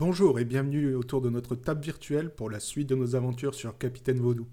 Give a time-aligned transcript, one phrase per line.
[0.00, 3.76] Bonjour et bienvenue autour de notre table virtuelle pour la suite de nos aventures sur
[3.76, 4.48] Capitaine Vaudou.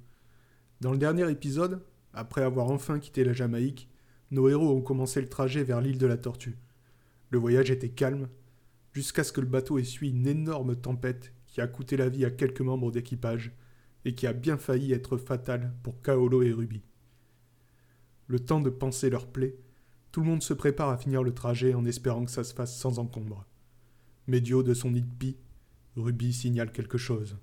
[0.82, 1.82] Dans le dernier épisode,
[2.12, 3.90] après avoir enfin quitté la Jamaïque,
[4.30, 6.58] nos héros ont commencé le trajet vers l'île de la Tortue.
[7.30, 8.28] Le voyage était calme,
[8.92, 12.30] jusqu'à ce que le bateau essuie une énorme tempête qui a coûté la vie à
[12.30, 13.54] quelques membres d'équipage
[14.04, 16.82] et qui a bien failli être fatale pour Kaolo et Ruby.
[18.28, 19.56] Le temps de penser leur plaie,
[20.12, 22.78] tout le monde se prépare à finir le trajet en espérant que ça se fasse
[22.78, 23.47] sans encombre.
[24.30, 25.38] Haut de son nid de pie,
[25.96, 27.38] Ruby signale quelque chose.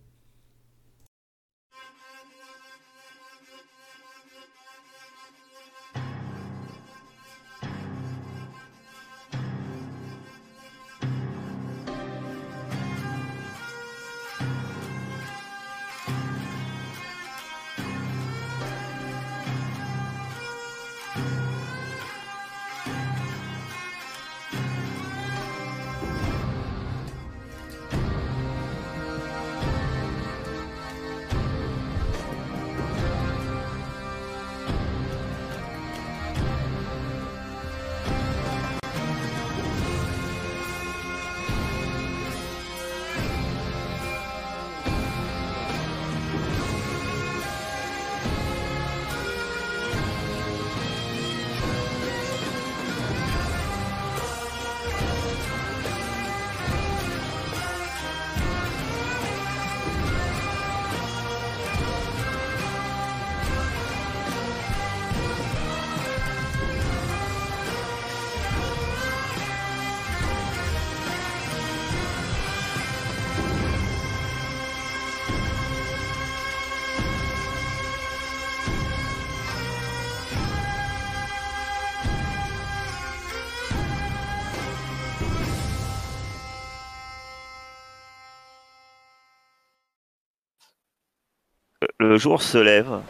[92.05, 93.00] Le jour se lève.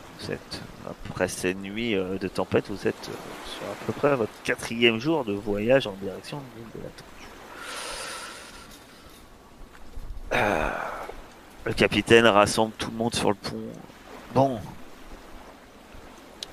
[1.10, 5.00] Après ces nuits euh, de tempête, vous êtes euh, sur à peu près votre quatrième
[5.00, 7.28] jour de voyage en direction de l'île de la Tortue.
[10.32, 10.70] Euh,
[11.64, 13.56] le capitaine rassemble tout le monde sur le pont.
[14.32, 14.60] Bon.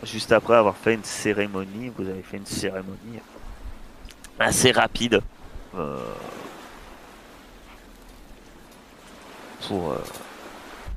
[0.04, 3.20] Juste après avoir fait une cérémonie, vous avez fait une cérémonie
[4.40, 5.22] assez rapide.
[5.76, 6.00] euh,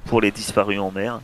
[0.06, 1.20] pour les disparus en mer.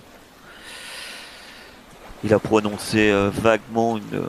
[2.22, 4.28] Il a prononcé euh, vaguement une, euh,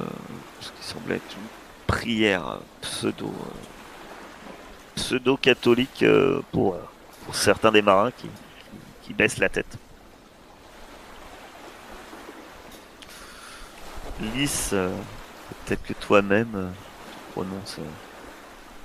[0.61, 1.47] ce qui semblait être une
[1.87, 3.33] prière euh, pseudo,
[4.95, 6.77] pseudo-catholique euh, pour,
[7.25, 8.29] pour certains des marins qui,
[9.03, 9.77] qui, baissent la tête.
[14.21, 16.71] Lys, peut-être que toi-même
[17.31, 17.83] prononces euh,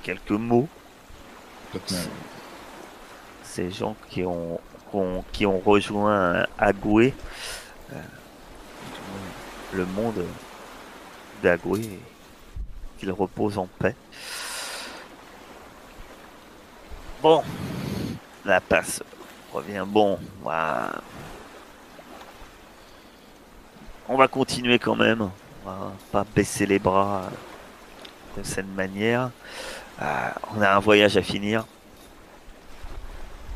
[0.02, 0.68] quelques mots.
[3.42, 4.58] Ces gens qui ont,
[4.90, 7.14] qui ont, qui ont rejoint Agoué,
[9.72, 10.24] le monde
[11.42, 12.00] d'Agoué,
[12.98, 13.94] qu'il repose en paix.
[17.22, 17.42] Bon,
[18.44, 19.02] la passe
[19.52, 20.18] revient bon.
[24.08, 25.30] On va continuer quand même.
[25.64, 27.24] On va pas baisser les bras
[28.36, 29.30] de cette manière.
[30.00, 31.64] Euh, on a un voyage à finir.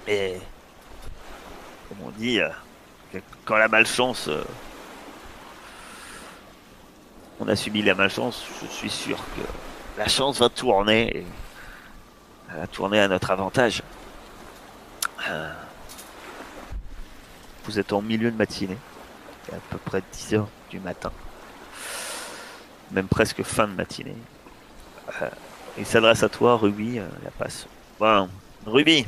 [0.09, 0.39] Et
[1.89, 2.49] comme on dit, euh,
[3.45, 4.43] quand la malchance, euh,
[7.41, 9.41] on a subi la malchance, je suis sûr que
[9.99, 11.27] la chance va tourner et
[12.51, 13.83] elle va tourner à notre avantage.
[15.29, 15.53] Euh,
[17.65, 18.77] vous êtes en milieu de matinée,
[19.51, 21.11] à peu près 10 heures du matin,
[22.91, 24.17] même presque fin de matinée.
[25.23, 25.31] Euh,
[25.79, 27.67] il s'adresse à toi, Ruby, euh, la passe.
[27.99, 28.29] Bon,
[28.67, 29.07] Ruby,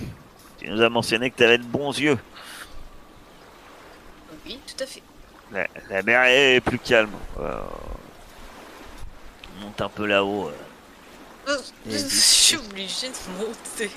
[0.59, 2.19] tu nous as mentionné que tu avais de bons yeux.
[4.47, 5.03] Oui, tout à fait.
[5.53, 7.11] La, la mer est plus calme.
[9.63, 10.49] Euh, on monte un peu là-haut.
[11.49, 11.57] euh.
[11.89, 13.91] Et je suis obligée de monter.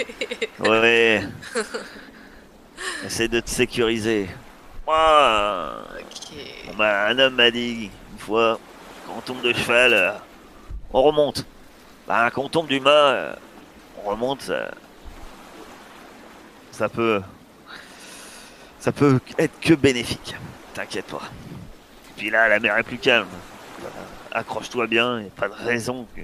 [0.59, 1.23] Ouais.
[3.05, 4.29] Essaie de te sécuriser.
[4.85, 5.84] Moi,
[6.67, 8.59] bon, bah, un homme m'a dit une fois,
[9.07, 10.11] quand on tombe de cheval, euh,
[10.93, 11.45] on remonte.
[12.07, 13.35] Bah, quand on tombe du mât, euh,
[14.03, 14.41] on remonte.
[14.41, 14.72] Ça,
[16.72, 17.22] ça peut,
[18.79, 20.35] ça peut être que bénéfique.
[20.73, 21.22] T'inquiète pas.
[22.17, 23.28] Puis là, la mer est plus calme.
[23.84, 23.87] Euh,
[24.35, 25.22] Accroche-toi bien.
[25.22, 26.22] Y a pas de raison que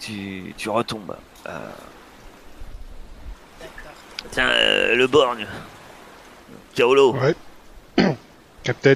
[0.00, 1.14] tu, tu retombes.
[1.46, 1.70] Euh.
[4.30, 5.46] Tiens, euh, le borgne.
[6.74, 7.34] Kaolo, Ouais.
[8.64, 8.94] Captain,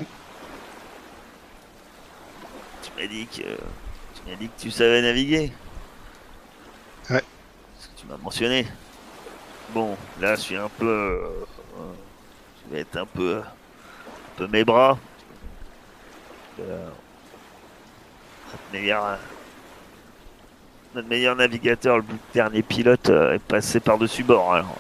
[2.83, 5.53] tu m'as dit que tu m'as dit que tu savais naviguer.
[7.11, 7.23] Ouais.
[7.79, 8.67] Ce que tu m'as mentionné.
[9.71, 10.87] Bon, là, je suis un peu.
[10.87, 11.29] euh,
[12.65, 13.43] je vais être un peu.
[13.43, 14.97] un peu mes bras.
[16.61, 16.89] Euh,
[18.53, 19.19] notre meilleur.
[20.95, 24.55] Notre meilleur navigateur, le dernier pilote, euh, est passé par-dessus bord.
[24.55, 24.77] Alors,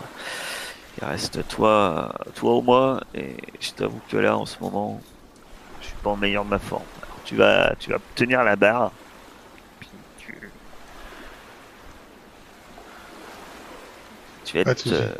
[0.98, 5.00] il reste toi, toi ou moi, et je t'avoue que là, en ce moment,
[5.82, 6.84] je suis pas en meilleur de ma forme.
[7.02, 8.92] Alors, tu vas, tu vas tenir la barre.
[9.78, 10.50] puis tu,
[14.44, 15.12] tu vas être euh,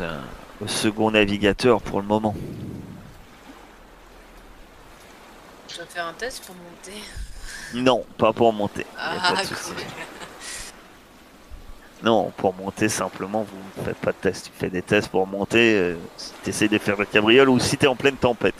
[0.00, 2.34] un- second navigateur pour le moment.
[5.68, 7.02] Je dois faire un test pour monter.
[7.74, 8.86] Non, pas pour monter.
[8.98, 9.72] Ah, pas de souci.
[9.72, 9.76] cool.
[12.02, 14.46] Non, pour monter simplement, vous ne faites pas de test.
[14.46, 17.58] Tu fais des tests pour monter, euh, si tu essaies de faire le cabriole ou
[17.58, 18.54] si tu es en pleine tempête.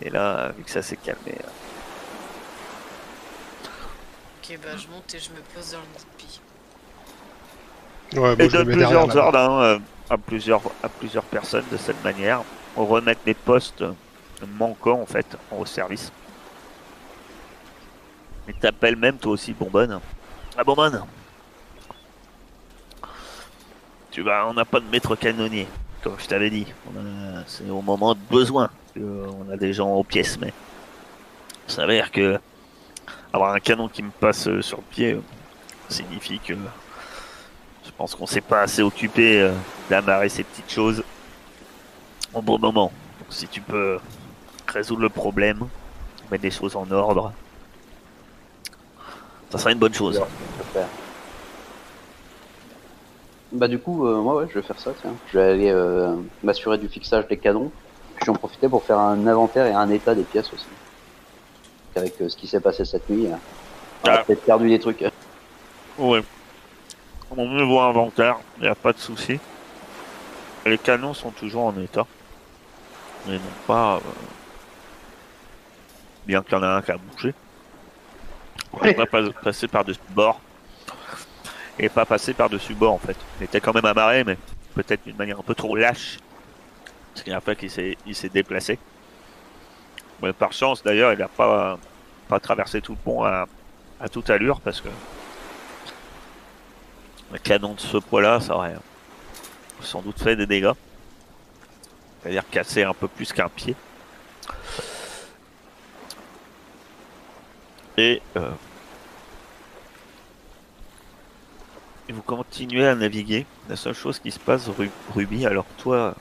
[0.00, 1.34] Et là, vu que ça s'est calmé.
[1.38, 1.48] euh,
[4.42, 6.40] Ok, bah je monte et je me pose dans le pie.
[8.14, 9.78] Ouais, moi, Et donne plusieurs ordres hein, euh,
[10.08, 12.42] à, plusieurs, à plusieurs personnes de cette manière.
[12.76, 13.92] On remet les postes euh,
[14.58, 15.26] manquants en fait
[15.56, 16.10] au service.
[18.48, 20.00] Et t'appelles même toi aussi Bonbonne.
[20.56, 21.04] Ah Bonbonne
[24.10, 25.68] Tu vas, on n'a pas de maître canonnier,
[26.02, 26.66] comme je t'avais dit.
[27.46, 30.52] C'est au moment de besoin qu'on a des gens aux pièces, mais
[31.66, 32.40] ça veut dire que
[33.32, 35.22] avoir un canon qui me passe euh, sur le pied euh,
[35.88, 39.52] signifie que je pense qu'on s'est pas assez occupé euh,
[39.90, 41.04] d'amarrer ces petites choses
[42.32, 42.90] au bon moment.
[43.20, 43.98] Donc, si tu peux
[44.66, 45.68] résoudre le problème,
[46.30, 47.32] mettre des choses en ordre,
[49.50, 50.20] ça serait une bonne chose.
[53.50, 55.14] Bah du coup, euh, moi ouais, je vais faire ça, tiens.
[55.32, 57.70] Je vais aller euh, m'assurer du fixage des canons.
[58.16, 60.66] Puis j'en profiter pour faire un inventaire et un état des pièces aussi.
[61.96, 63.34] Avec euh, ce qui s'est passé cette nuit, euh,
[64.04, 64.24] on a Ah.
[64.24, 65.02] peut-être perdu des trucs.
[65.98, 66.22] Ouais.
[67.36, 69.38] On me voit inventaire, il n'y a pas de souci.
[70.66, 72.06] Les canons sont toujours en état.
[73.26, 73.96] Mais non pas.
[73.96, 74.00] euh,
[76.26, 77.32] Bien qu'il y en a un qui a bougé.
[78.72, 78.94] On Ouais.
[78.94, 79.06] pas
[79.42, 80.40] passer par-dessus bord.
[81.78, 83.16] Et pas passer par-dessus bord en fait.
[83.40, 84.36] Il était quand même amarré, mais
[84.74, 86.18] peut-être d'une manière un peu trop lâche.
[87.12, 88.78] Parce qu'il a fait qu'il s'est déplacé.
[90.38, 91.78] Par chance d'ailleurs, il n'a pas,
[92.28, 93.46] pas traversé tout le pont à,
[94.00, 94.88] à toute allure parce que
[97.32, 98.74] un canon de ce poids-là, ça aurait
[99.80, 100.72] sans doute fait des dégâts.
[102.22, 103.76] C'est-à-dire casser un peu plus qu'un pied.
[107.98, 108.50] Et, euh,
[112.08, 113.44] et vous continuez à naviguer.
[113.68, 116.14] La seule chose qui se passe, Ru- Ruby, alors toi,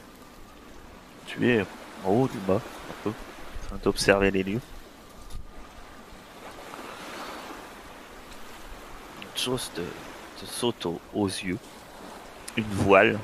[1.27, 1.63] tu es
[2.03, 2.56] en haut du bas,
[2.89, 4.62] un peu, en train d'observer les lieux.
[9.21, 9.81] Une chose te,
[10.41, 11.59] te saute aux yeux.
[12.56, 13.19] Une voile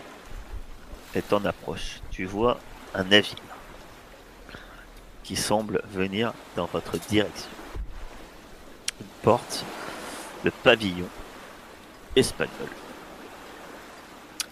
[1.15, 2.01] est en approche.
[2.11, 2.59] Tu vois
[2.93, 3.35] un navire
[5.23, 7.49] qui semble venir dans votre direction.
[9.23, 9.65] Porte
[10.43, 11.07] le pavillon
[12.15, 12.67] espagnol.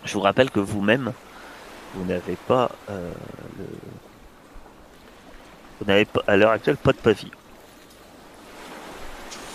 [0.06, 1.13] Je vous rappelle que vous-même,
[1.94, 3.12] vous n'avez pas euh,
[3.59, 3.65] le...
[5.79, 7.31] Vous n'avez pas, à l'heure actuelle pas de pavillon.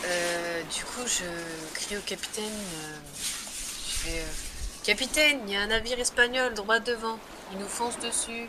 [0.04, 1.24] Euh, du coup, je
[1.74, 2.44] crie au capitaine.
[2.44, 2.98] euh,
[3.88, 4.20] je fais.
[4.20, 4.24] euh,
[4.84, 7.18] capitaine, il y a un navire espagnol droit devant.
[7.52, 8.48] Il nous fonce dessus.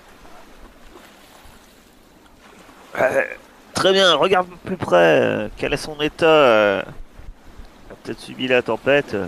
[3.77, 5.21] Euh, très bien, regarde de plus près.
[5.21, 9.13] euh, Quel est son état euh, Il a peut-être subi la tempête.
[9.13, 9.27] euh.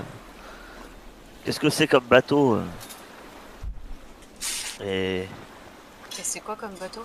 [1.45, 2.63] Qu'est-ce que c'est comme bateau euh?
[4.83, 5.27] Et Et
[6.23, 7.03] c'est quoi comme bateau?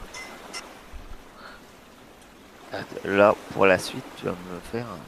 [3.05, 4.99] Là, pour la suite, tu vas me faire un-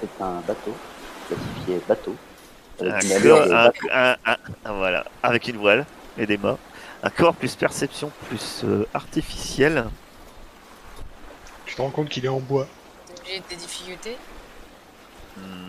[0.00, 0.74] C'est un bateau,
[1.28, 2.16] classifié bateau.
[2.80, 3.88] Avec un corps, un- bateau.
[3.92, 5.84] un- un- un- voilà, avec une voile
[6.16, 6.58] et des mâts.
[7.02, 9.84] Un corps plus perception plus euh, artificiel.
[11.78, 12.66] Tu te rends compte qu'il est en bois.
[13.24, 14.16] J'ai des difficultés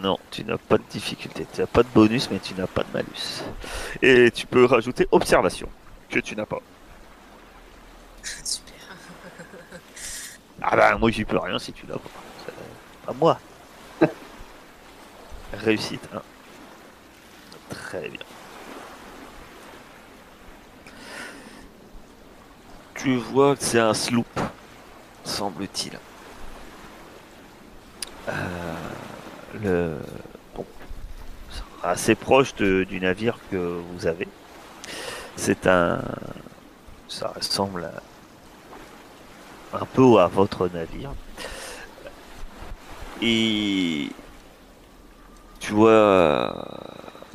[0.01, 1.45] Non, tu n'as pas de difficulté.
[1.53, 3.43] Tu n'as pas de bonus, mais tu n'as pas de malus.
[4.01, 5.69] Et tu peux rajouter observation,
[6.09, 6.63] que tu n'as pas.
[8.43, 8.73] Super.
[10.63, 12.09] Ah bah moi j'y peux rien si tu l'as pas.
[13.05, 13.39] Pas moi.
[15.53, 16.09] Réussite.
[16.11, 16.23] hein.
[17.69, 18.19] Très bien.
[22.95, 24.25] Tu vois que c'est un sloop,
[25.23, 25.97] semble-t-il.
[28.29, 28.75] Euh,
[29.63, 29.97] le...
[30.55, 30.65] bon,
[31.83, 34.27] assez proche de- du navire que vous avez.
[35.35, 36.01] C'est un...
[37.07, 37.89] Ça ressemble
[39.73, 41.11] un peu à votre navire.
[43.21, 44.09] Et
[45.59, 46.53] tu vois,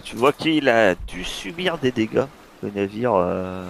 [0.03, 2.27] tu vois qu'il a dû subir des dégâts.
[2.63, 3.69] Le navire euh,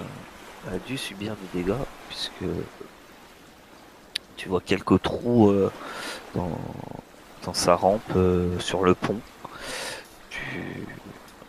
[0.70, 1.74] a dû subir des dégâts
[2.08, 2.44] puisque
[4.36, 5.70] tu vois quelques trous euh,
[6.34, 9.20] dans, sa rampe euh, sur le pont.
[10.30, 10.86] Tu,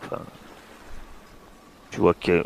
[0.04, 0.22] enfin,
[1.92, 2.46] tu vois que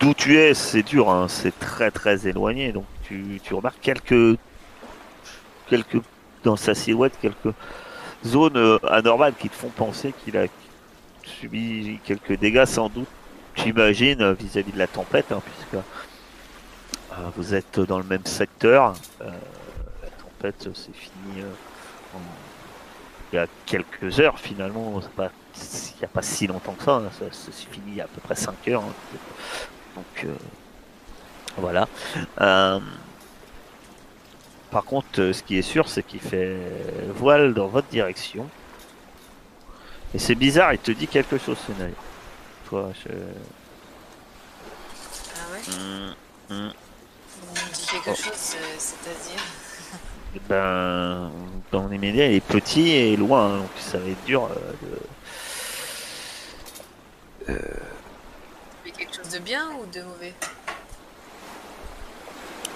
[0.00, 2.72] d'où tu es, c'est dur, hein, c'est très très éloigné.
[2.72, 4.38] Donc tu, remarques quelques,
[5.68, 6.00] quelques
[6.44, 7.54] dans sa silhouette, quelques
[8.24, 10.46] zones euh, anormales qui te font penser qu'il a
[11.24, 13.08] subi quelques dégâts sans doute.
[13.54, 15.84] J'imagine vis-à-vis de la tempête, hein, puisque
[17.36, 18.94] vous êtes dans le même secteur.
[20.42, 21.50] La tempête s'est finie euh,
[22.16, 22.20] en-
[23.32, 25.00] il y a quelques heures finalement.
[25.00, 26.92] C'est pas- Il n'y a pas si longtemps que ça.
[26.92, 28.82] hein, Ça, ça s'est fini il y a à peu près 5 heures.
[28.84, 28.92] hein.
[29.96, 30.34] Donc euh,
[31.56, 31.88] voilà.
[32.40, 32.78] Euh,
[34.70, 36.56] par contre, euh, ce qui est sûr, c'est qu'il fait
[37.08, 38.48] voile dans votre direction.
[40.14, 41.94] Et c'est bizarre, il te dit quelque chose, ce navire.
[42.68, 43.10] Toi, je...
[45.34, 46.14] Ah ouais Hum,
[46.50, 46.72] hum.
[47.42, 48.14] Il me dit quelque Oh.
[48.14, 49.42] chose, euh, c'est-à-dire
[50.48, 51.30] Ben,
[51.72, 54.72] dans les médias, il est petit et loin, hein, donc ça va être dur euh,
[57.48, 57.58] de...
[58.84, 60.34] Mais quelque chose de bien ou de mauvais?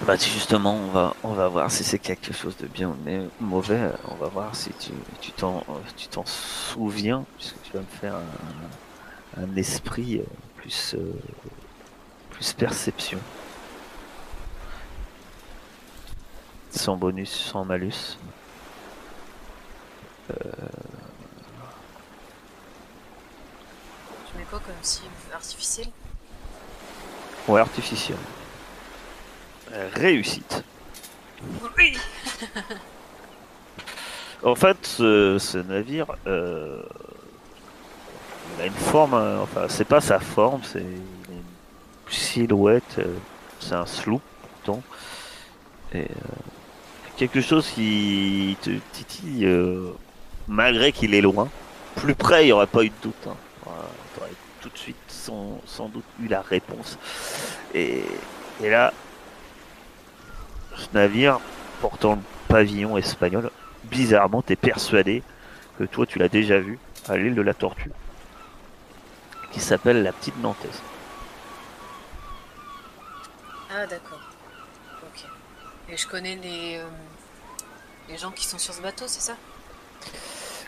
[0.05, 3.29] Bah justement, on va, on va voir si c'est quelque chose de bien ou de
[3.39, 3.79] mauvais.
[3.79, 4.91] euh, On va voir si tu
[5.21, 10.23] tu t'en euh, tu t'en souviens, puisque tu vas me faire un, un esprit euh,
[10.57, 11.13] plus euh,
[12.31, 13.19] plus perception.
[16.73, 18.17] Sans bonus, sans malus.
[24.27, 25.89] Tu mets quoi comme cible artificielle?
[27.47, 28.17] Ouais, artificiel.
[29.73, 30.63] Euh, Réussite.
[31.77, 31.97] Oui
[34.43, 36.83] En fait, ce, ce navire, euh,
[38.57, 41.43] il a une forme, euh, enfin, c'est pas sa forme, c'est une
[42.09, 43.15] silhouette, euh,
[43.59, 44.83] c'est un sloop pourtant.
[45.93, 46.05] Et euh,
[47.27, 49.93] quelque chose qui te titille, euh,
[50.49, 51.49] malgré qu'il est loin.
[51.95, 53.27] Plus près, il n'y aurait pas eu de doute.
[53.27, 53.35] Hein.
[54.61, 56.97] Tout de suite sans, sans doute eu la réponse.
[57.73, 58.03] Et,
[58.61, 58.93] et là,
[60.75, 61.39] ce navire
[61.81, 63.51] portant le pavillon espagnol
[63.83, 65.21] bizarrement, t'es persuadé
[65.77, 67.91] que toi, tu l'as déjà vu à l'île de la Tortue,
[69.51, 70.81] qui s'appelle la Petite Nantaise.
[73.69, 74.22] Ah d'accord.
[75.93, 76.85] Et je connais les, euh,
[78.09, 79.35] les gens qui sont sur ce bateau, c'est ça?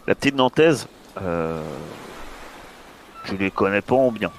[0.06, 0.88] La Petite Nantaise,
[1.20, 1.64] euh,
[3.24, 4.32] tu les connais pas en bien.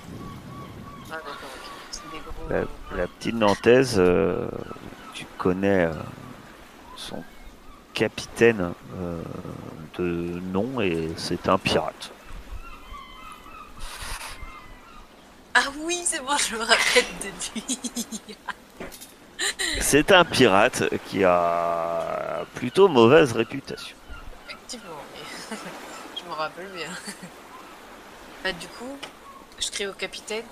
[1.11, 1.71] Ah d'accord, ok.
[1.91, 2.49] C'est des gros...
[2.49, 4.47] La, la Petite Nantaise, euh,
[5.13, 5.93] tu connais euh,
[6.95, 7.25] son
[7.93, 8.73] capitaine
[9.99, 12.13] de nom et c'est un pirate.
[15.53, 18.37] Ah oui, c'est bon, je me rappelle de lui.
[19.81, 23.97] C'est un pirate qui a plutôt mauvaise réputation.
[24.49, 25.57] Effectivement, mais
[26.19, 26.91] je me rappelle bien.
[28.45, 28.97] Bah, du coup,
[29.59, 30.45] je crie au capitaine.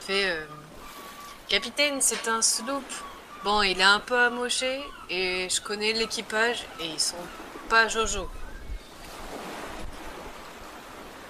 [0.00, 0.46] Je fais euh,
[1.48, 2.84] Capitaine, c'est un sloop.
[3.42, 7.16] Bon, il est un peu amoché et je connais l'équipage et ils sont
[7.70, 8.28] pas jojo.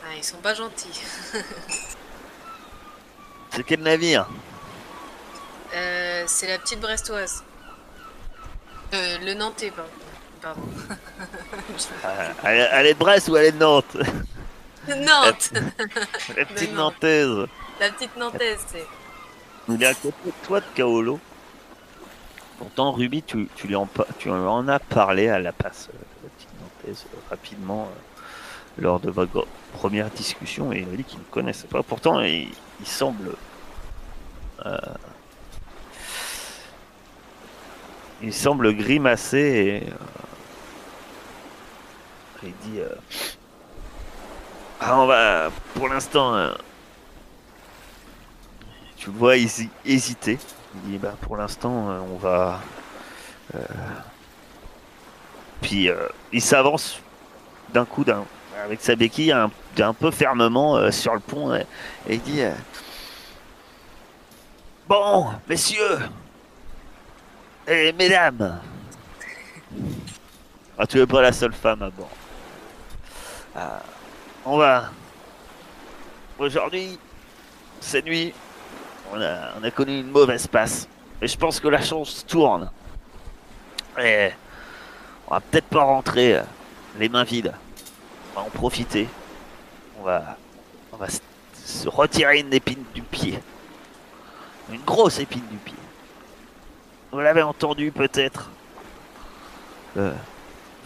[0.05, 1.01] Ah, ils sont pas gentils.
[3.51, 4.29] C'est quel navire?
[5.75, 7.45] Euh, c'est la petite brestoise.
[8.95, 9.91] Euh, le Nantais, pardon.
[10.41, 10.63] Pardon.
[12.05, 13.97] Euh, elle, elle est de Brest ou elle est de Nantes
[14.89, 15.53] Nantes
[16.37, 16.85] La petite non.
[16.85, 17.47] Nantaise.
[17.81, 18.87] La petite Nantaise, c'est.
[19.69, 21.21] Il est à côté de toi de Kaolo.
[22.59, 23.87] Pourtant, Ruby, tu, tu, lui en,
[24.19, 27.89] tu en as parlé à la passe, euh, la petite Nantaise, rapidement,
[28.79, 31.83] lors de votre première discussion, et il a dit qu'il ne connaissait pas.
[31.83, 33.35] Pourtant, il, il semble.
[34.67, 34.79] euh,
[38.23, 39.89] il semble grimacer et.
[39.91, 39.95] euh,
[42.45, 42.81] il dit.
[42.81, 42.89] euh,
[44.81, 45.51] ah, on va.
[45.75, 46.35] Pour l'instant.
[46.35, 46.53] euh,
[48.97, 50.39] tu vois hési- hésiter.
[50.75, 52.61] Il dit bah pour l'instant euh, on va.
[53.55, 53.59] euh,
[55.61, 57.01] Puis euh, il s'avance
[57.73, 58.25] d'un coup d'un
[58.65, 61.65] avec sa béquille un, un peu fermement euh, sur le pont et,
[62.09, 62.53] il dit euh,
[64.89, 65.99] Bon, messieurs
[67.69, 68.61] et mesdames.
[70.79, 72.11] Ah, tu es pas la seule femme à bord.
[73.55, 73.83] Ah,
[74.45, 74.91] on va.
[76.39, 76.99] Aujourd'hui,
[77.81, 78.33] cette nuit,
[79.13, 80.89] on a, on a connu une mauvaise passe.
[81.21, 82.71] Et je pense que la chance tourne.
[84.01, 84.31] Et
[85.27, 86.43] on va peut-être pas rentrer euh,
[86.99, 87.53] les mains vides.
[88.33, 89.09] On va en profiter.
[89.99, 90.37] On va
[91.55, 93.41] se retirer une épine du pied.
[94.71, 95.78] Une grosse épine du pied.
[97.11, 98.51] Vous l'avez entendu peut-être
[99.97, 100.13] Euh,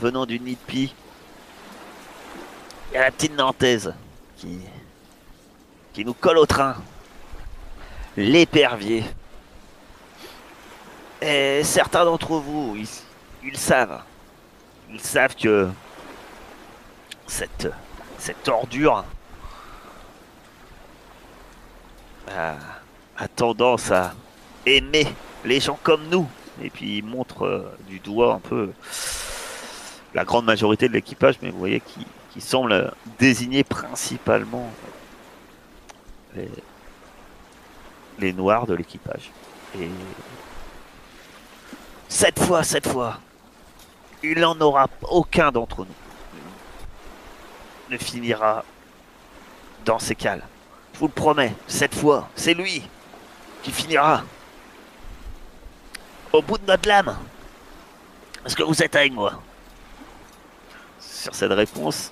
[0.01, 0.95] Venant du pie.
[2.91, 3.95] Il y a la petite Nantaise
[4.37, 4.59] qui,
[5.93, 6.77] qui nous colle au train.
[8.17, 9.05] L'épervier.
[11.21, 12.89] Et certains d'entre vous, ils,
[13.49, 14.03] ils savent.
[14.91, 15.69] Ils savent que
[17.27, 17.69] cette,
[18.19, 19.05] cette ordure
[22.27, 24.15] a tendance à
[24.67, 25.07] aimer
[25.45, 26.29] les gens comme nous.
[26.63, 28.71] Et puis il montre euh, du doigt un peu
[30.15, 32.07] la grande majorité de l'équipage, mais vous voyez qui,
[32.41, 34.71] semble désigner principalement
[38.19, 39.31] les, noirs de l'équipage.
[39.79, 39.89] Et
[42.09, 43.21] cette fois, cette fois,
[44.23, 45.95] il n'en aura aucun d'entre nous
[47.93, 48.65] ne finira
[49.85, 50.43] dans ces cales.
[50.95, 52.83] Je vous le promets, cette fois, c'est lui
[53.63, 54.23] qui finira
[56.33, 57.17] au bout de notre lame.
[58.45, 59.41] Est-ce que vous êtes avec moi?
[61.01, 62.11] Sur cette réponse,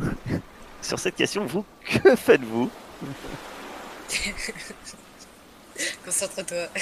[0.82, 2.70] sur cette question, vous, que faites-vous?
[6.04, 6.66] Concentre-toi.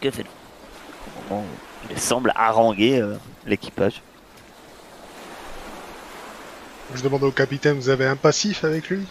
[0.00, 0.32] Que faites-vous?
[1.06, 4.02] Au moment où il semble haranguer euh, l'équipage.
[6.92, 9.06] Je demande au capitaine, vous avez un passif avec lui?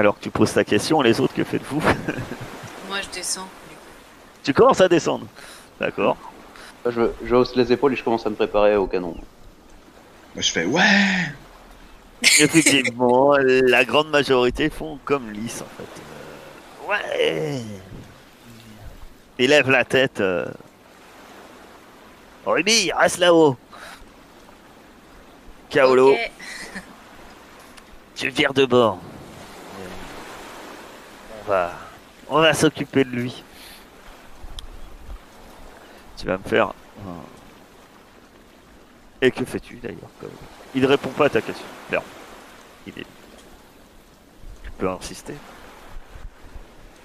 [0.00, 1.80] Alors que tu poses ta question, les autres, que faites-vous
[2.88, 3.46] Moi, je descends.
[3.68, 3.82] du coup.
[4.42, 5.26] Tu commences à descendre.
[5.78, 6.16] D'accord.
[6.86, 9.10] Je, je hausse les épaules et je commence à me préparer au canon.
[9.10, 9.22] Moi,
[10.38, 10.80] je fais ouais.
[12.22, 16.00] Effectivement, la grande majorité font comme Lys en fait.
[16.88, 17.62] Euh, ouais.
[19.38, 20.20] Il lève la tête.
[20.20, 20.46] Euh...
[22.46, 23.54] Ruby, reste là-haut.
[25.68, 26.16] Kaolo,
[28.14, 28.98] tu vires de bord.
[31.40, 31.72] On va,
[32.28, 33.42] on va s'occuper de lui.
[36.16, 36.72] Tu vas me faire.
[39.22, 39.98] Et que fais-tu d'ailleurs
[40.74, 41.66] Il ne répond pas à ta question.
[41.88, 42.06] Clairement.
[42.86, 43.06] Il est.
[44.64, 45.34] Tu peux insister.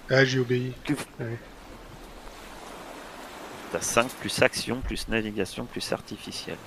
[0.10, 0.74] Ah, j'y obéis.
[3.72, 6.58] T'as 5 plus action, plus navigation, plus artificielle.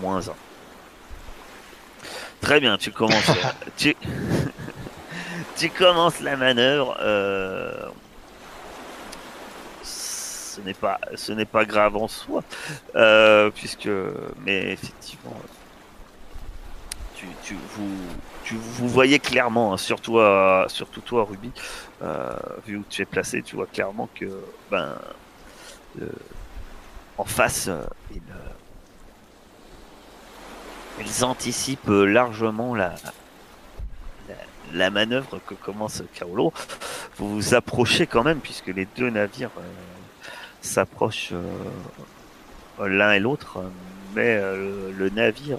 [0.00, 0.32] Moins 1.
[2.40, 3.30] Très bien, tu commences.
[3.76, 3.96] tu...
[5.56, 6.96] tu commences la manœuvre.
[7.00, 7.88] euh,
[9.82, 10.98] Ce n'est pas,
[11.52, 12.42] pas grave en soi,
[12.96, 13.88] euh, puisque,
[14.44, 15.36] mais effectivement,
[17.14, 17.96] tu, tu, vous,
[18.44, 21.52] tu, vous voyez clairement, hein, surtout, à- surtout toi, Ruby,
[22.02, 22.32] euh,
[22.66, 24.26] vu où tu es placé, tu vois clairement que,
[24.70, 24.98] ben,
[27.16, 27.68] en face,
[28.14, 28.20] ils,
[31.00, 32.94] ils anticipent largement la,
[34.74, 36.52] la, manœuvre que commence Kaolo.
[37.16, 39.62] Vous vous approchez quand même, puisque les deux navires euh,
[40.60, 43.62] s'approchent euh, l'un et l'autre,
[44.14, 45.58] mais euh, le navire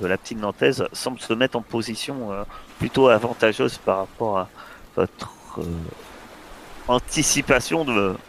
[0.00, 2.30] de la petite Nantaise semble se mettre en position
[2.78, 4.48] plutôt avantageuse par rapport à
[4.94, 5.60] votre
[6.86, 7.84] anticipation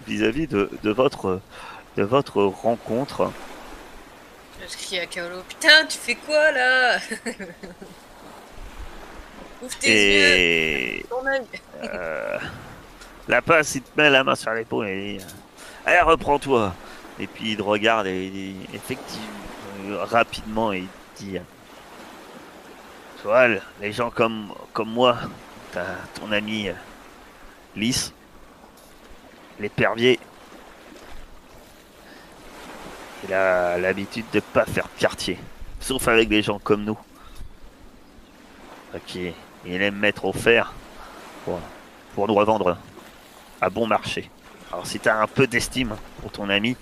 [0.08, 1.40] vis-à-vis de, votre
[1.96, 3.32] de votre rencontre.
[4.62, 5.42] Je crie à Kaolo.
[5.48, 6.98] Putain, tu fais quoi là?
[9.62, 9.94] Ouvre tes yeux.
[9.96, 11.42] Et Ton œil.
[11.84, 12.38] euh,
[13.28, 15.26] la passe, il te met la main sur l'épaule et il dit
[15.86, 16.74] Allez, reprends-toi.
[17.20, 19.26] Et puis il te regarde et il dit effectivement,
[19.90, 21.38] euh, rapidement, il te dit
[23.26, 25.18] le- les gens comme, comme moi,
[26.16, 26.74] ton ami euh,
[27.76, 28.14] Lys,
[29.60, 30.18] l'épervier,
[33.28, 35.38] il a l'habitude de pas faire de quartier,
[35.82, 36.98] sauf avec des gens comme nous.
[38.96, 39.20] Ok,
[39.66, 40.74] il aime mettre au fer
[41.46, 41.60] pour,
[42.16, 42.78] pour nous revendre
[43.62, 44.30] à bon marché.
[44.72, 46.78] Alors si t'as un peu d'estime pour ton ami,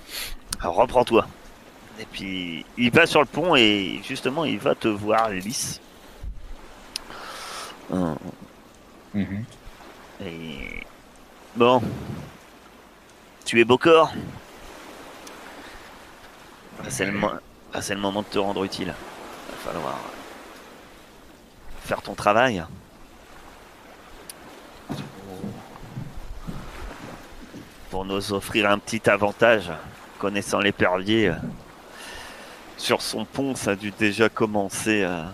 [0.62, 1.28] reprends-toi.
[2.00, 5.80] Et puis il va sur le pont et justement il va te voir lisse.
[7.92, 8.16] Hum,
[9.14, 9.46] Mhm.
[10.26, 10.84] Et
[11.56, 11.82] bon,
[13.46, 14.12] tu es beau corps.
[16.80, 17.32] Ah, C'est le, mo-
[17.74, 18.94] ah, le moment de te rendre utile.
[19.50, 20.00] Il va falloir
[21.88, 22.62] faire ton travail.
[27.90, 29.72] Pour nous offrir un petit avantage,
[30.20, 31.32] connaissant l'épervier.
[32.76, 35.32] Sur son pont, ça a dû déjà commencer à,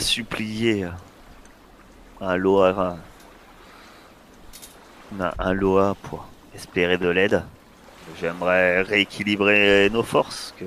[0.00, 0.88] supplier
[2.20, 2.96] un Loa,
[5.20, 7.44] un, un Loa pour espérer de l'aide.
[8.18, 10.64] j'aimerais rééquilibrer nos forces, que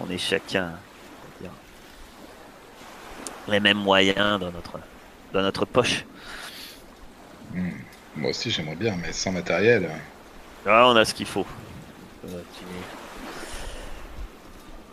[0.00, 0.72] on ait chacun
[3.50, 4.78] les mêmes moyens dans notre,
[5.32, 6.04] dans notre poche.
[7.54, 7.70] Hmm.
[8.16, 9.90] Moi aussi, j'aimerais bien, mais sans matériel.
[10.66, 11.46] Là, on a ce qu'il faut.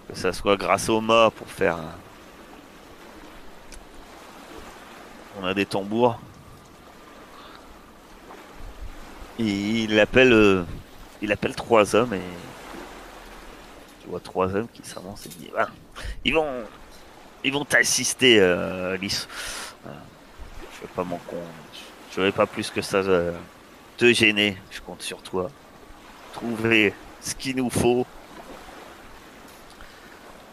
[0.08, 1.76] Que ça soit grâce au mât pour faire.
[1.78, 1.96] un-
[5.41, 6.20] On a des tambours.
[9.39, 10.63] Et il appelle, euh,
[11.22, 12.22] il appelle trois hommes et
[14.02, 15.67] tu vois trois hommes qui s'avancent et disent Ah,
[16.26, 16.63] ils vont,
[17.43, 19.28] ils vont t'assister, euh, Lys.
[19.86, 19.89] Euh,
[20.76, 21.38] je vais pas m'en con,
[22.15, 23.32] je vais pas plus que ça euh,
[23.97, 24.58] te gêner.
[24.71, 25.50] Je compte sur toi
[26.34, 28.06] trouver ce qu'il nous faut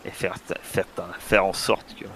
[0.04, 0.86] et faire, faire,
[1.18, 2.06] faire en sorte que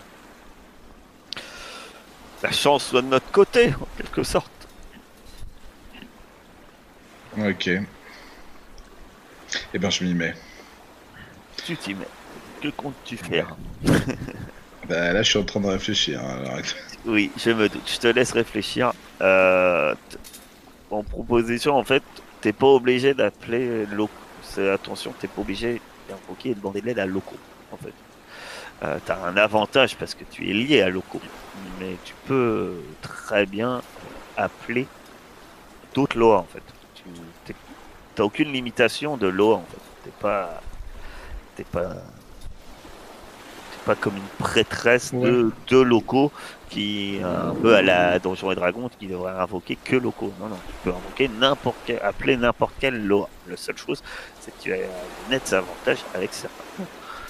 [2.42, 4.50] la chance soit de notre côté, en quelque sorte.
[7.36, 7.70] Ok.
[9.74, 10.34] Eh ben, je m'y mets.
[11.64, 12.08] Tu t'y mets.
[12.62, 13.56] Que comptes-tu faire?
[14.88, 16.20] Bah, là, je suis en train de réfléchir.
[16.24, 16.62] hein,
[17.04, 17.88] Oui, je me doute.
[17.90, 18.92] Je te laisse réfléchir.
[19.22, 19.94] Euh,
[20.90, 22.04] en proposition, en fait,
[22.40, 24.14] t'es pas obligé d'appeler locaux.
[24.58, 27.94] Attention, t'es pas obligé d'invoquer et de demander de l'aide à locaux, en fait.
[28.82, 33.46] Euh, t'as un avantage parce que tu es lié à locaux, mais tu peux très
[33.46, 33.84] bien
[34.36, 34.92] appeler
[35.94, 36.64] d'autres lois, en fait.
[36.94, 37.04] Tu
[38.14, 39.82] t'as aucune limitation de loi, en fait.
[40.02, 40.64] T'es pas,
[41.54, 42.17] t'es pas,
[43.88, 46.30] pas comme une prêtresse de, de locaux
[46.68, 50.30] qui un peu à la Donjons et Dragons qui devrait invoquer que locaux.
[50.38, 53.30] Non, non, tu peux invoquer n'importe quel, appeler n'importe quelle loi.
[53.46, 54.02] La seule chose,
[54.40, 56.84] c'est que tu as un net avantage avec certains.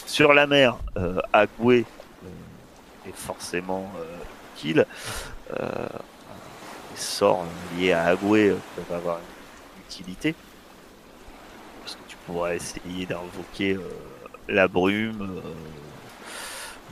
[0.05, 1.85] Sur la mer, euh, Agoué
[2.25, 4.05] euh, est forcément euh,
[4.57, 4.85] kill.
[5.61, 5.65] Euh,
[6.91, 7.45] les sorts
[7.77, 10.35] liés à Agoué euh, peuvent avoir une utilité.
[11.85, 13.83] Parce que tu pourrais essayer d'invoquer euh,
[14.49, 15.41] la brume, euh,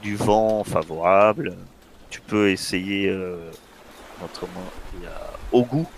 [0.06, 1.56] du vent favorable.
[2.10, 3.50] Tu peux essayer euh,
[4.24, 4.70] autrement.
[4.94, 5.78] Il y a Ogu.
[5.78, 5.88] Donc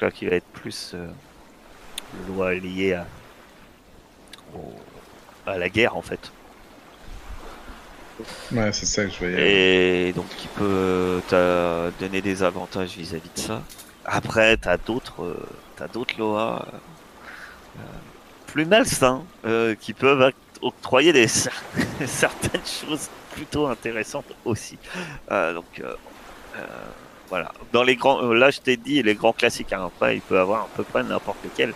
[0.00, 1.08] là qui va être plus euh,
[2.28, 3.06] loi liée à,
[4.54, 6.30] au- à la guerre en fait.
[8.52, 10.08] Ouais, c'est ça que je voyais.
[10.08, 13.62] Et donc qui peut te donner des avantages vis-à-vis de ça.
[14.04, 16.76] Après, t'as d'autres, euh, t'as d'autres lois euh,
[17.80, 17.82] euh,
[18.46, 20.22] plus malsains euh, qui peuvent
[20.62, 21.52] octroyer des cer-
[22.06, 24.78] certaines choses plutôt intéressantes aussi.
[25.30, 25.94] Euh, donc euh,
[26.56, 26.66] euh,
[27.28, 27.52] voilà.
[27.72, 29.72] Dans les grands, là je t'ai dit les grands classiques.
[29.72, 31.74] Hein, après, il peut avoir à peu près n'importe lesquels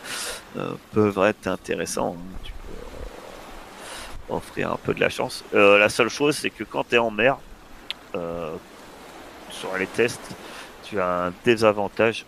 [0.56, 2.16] euh, peuvent être intéressants.
[2.44, 5.44] Tu peux offrir un peu de la chance.
[5.52, 7.38] La seule chose, c'est que quand tu es en mer,
[9.50, 10.36] sur les tests,
[10.82, 12.26] tu as un désavantage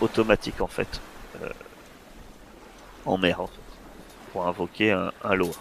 [0.00, 1.00] automatique en fait.
[3.04, 3.65] en mer en fait.
[4.36, 5.56] Pour invoquer un, un lot.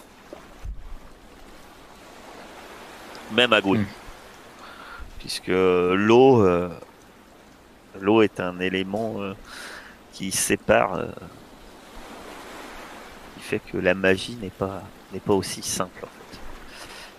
[3.31, 3.79] Même à Gouin.
[3.79, 3.85] Mm.
[5.19, 6.69] Puisque l'eau euh,
[8.01, 9.33] l'eau est un élément euh,
[10.11, 11.07] qui sépare euh,
[13.35, 14.83] qui fait que la magie n'est pas
[15.13, 16.39] n'est pas aussi simple en fait.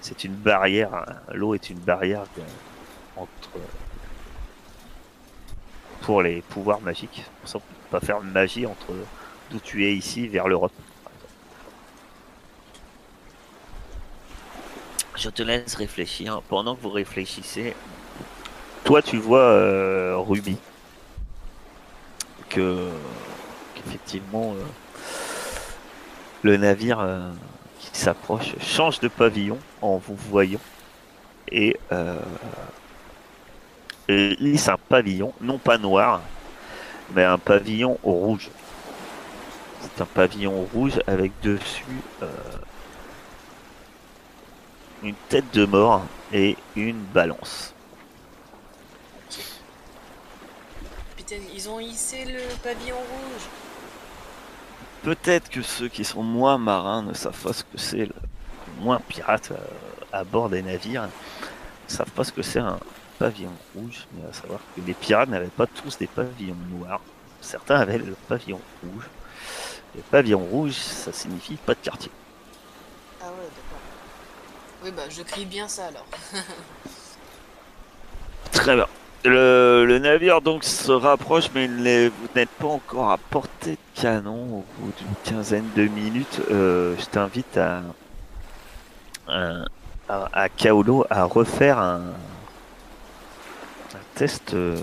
[0.02, 1.06] C'est une barrière, hein.
[1.32, 2.24] l'eau est une barrière
[3.16, 3.60] entre
[6.02, 7.24] pour les pouvoirs magiques.
[7.40, 8.92] Pour ça qu'on peut pas faire de magie entre
[9.50, 10.72] d'où tu es ici vers l'Europe.
[11.06, 11.26] par exemple.
[15.16, 16.42] Je te laisse réfléchir.
[16.48, 17.74] Pendant que vous réfléchissez,
[18.84, 20.58] toi tu vois euh, Ruby
[22.50, 22.88] que
[23.74, 24.64] qu'effectivement euh,
[26.42, 27.30] le navire euh,
[27.80, 30.60] qui s'approche change de pavillon en vous voyant
[31.50, 31.78] et
[34.08, 36.20] hisse un pavillon, non pas noir,
[37.14, 38.50] mais un pavillon rouge.
[39.80, 41.84] C'est un pavillon rouge avec dessus
[45.06, 47.72] une tête de mort et une balance.
[51.54, 53.42] Ils ont hissé le pavillon rouge.
[55.02, 58.14] Peut-être que ceux qui sont moins marins ne savent pas ce que c'est, le-
[58.80, 59.56] moins pirates euh,
[60.12, 61.08] à bord des navires, ne
[61.92, 62.78] savent pas ce que c'est un
[63.18, 67.00] pavillon rouge, mais à savoir que les pirates n'avaient pas tous des pavillons noirs.
[67.40, 69.04] Certains avaient le pavillon rouge.
[69.96, 72.10] Le pavillon rouge, ça signifie pas de quartier.
[74.84, 76.06] Oui, bah je crie bien ça alors.
[78.52, 78.86] Très bien.
[79.24, 83.72] Le, le navire donc se rapproche, mais il n'est- vous n'êtes pas encore à portée
[83.72, 84.58] de canon.
[84.58, 87.82] Au bout d'une quinzaine de minutes, euh, je t'invite à,
[89.26, 89.64] à,
[90.08, 92.00] à, à Kaolo à refaire un,
[93.94, 94.78] un test, euh,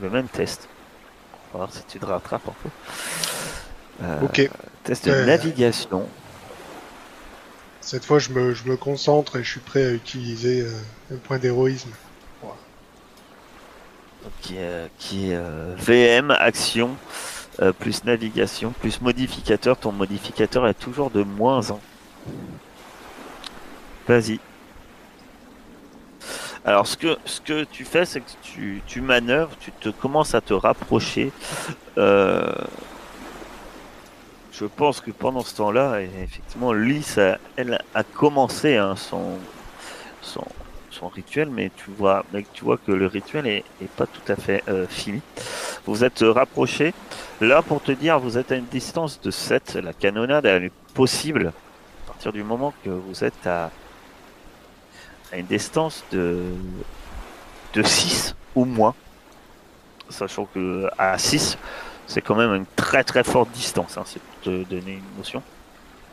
[0.00, 0.68] le même test.
[1.54, 2.68] On va voir si tu te rattrapes un peu.
[4.04, 4.48] Euh, Ok.
[4.84, 5.24] Test de Euh.
[5.26, 6.06] navigation.
[7.86, 10.72] Cette fois, je me, concentre et je suis prêt à utiliser euh,
[11.14, 11.90] un point d'héroïsme.
[14.40, 16.96] qui est, qui euh, VM, action,
[17.62, 19.76] euh, plus navigation, plus modificateur.
[19.76, 21.78] Ton modificateur est toujours de moins 1.
[24.08, 24.40] Vas-y.
[26.64, 30.40] Alors, ce que, ce que tu fais, c'est que tu, manœuvres, tu te commences à
[30.40, 31.30] te rapprocher.
[31.98, 32.52] Euh,
[34.58, 39.38] je pense que pendant ce temps-là, effectivement, Lys, a- elle a commencé hein, son,
[40.22, 40.44] son,
[41.08, 43.64] rituel, mais tu vois, mais tu vois que le rituel est,
[43.96, 45.20] pas tout à fait euh, fini.
[45.86, 46.94] Vous êtes rapprochés.
[47.40, 49.74] Là, pour te dire, vous êtes à une distance de 7.
[49.76, 51.52] La canonnade elle est possible
[52.04, 53.70] à partir du moment que vous êtes à,
[55.32, 56.42] à une distance de,
[57.74, 58.94] de 6 ou moins.
[60.08, 61.58] Sachant que à 6,
[62.06, 63.96] c'est quand même une très très forte distance.
[63.96, 65.42] hein, c'est pour te donner une notion.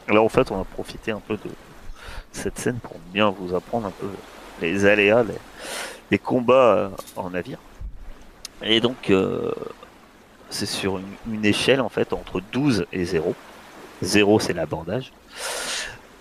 [0.07, 1.49] Là, en fait, on a profité un peu de
[2.31, 4.07] cette scène pour bien vous apprendre un peu
[4.61, 5.23] les aléas
[6.11, 7.59] des combats euh, en navire.
[8.61, 9.51] Et donc, euh,
[10.49, 13.35] c'est sur une, une échelle en fait entre 12 et 0.
[14.01, 15.11] 0 c'est l'abordage.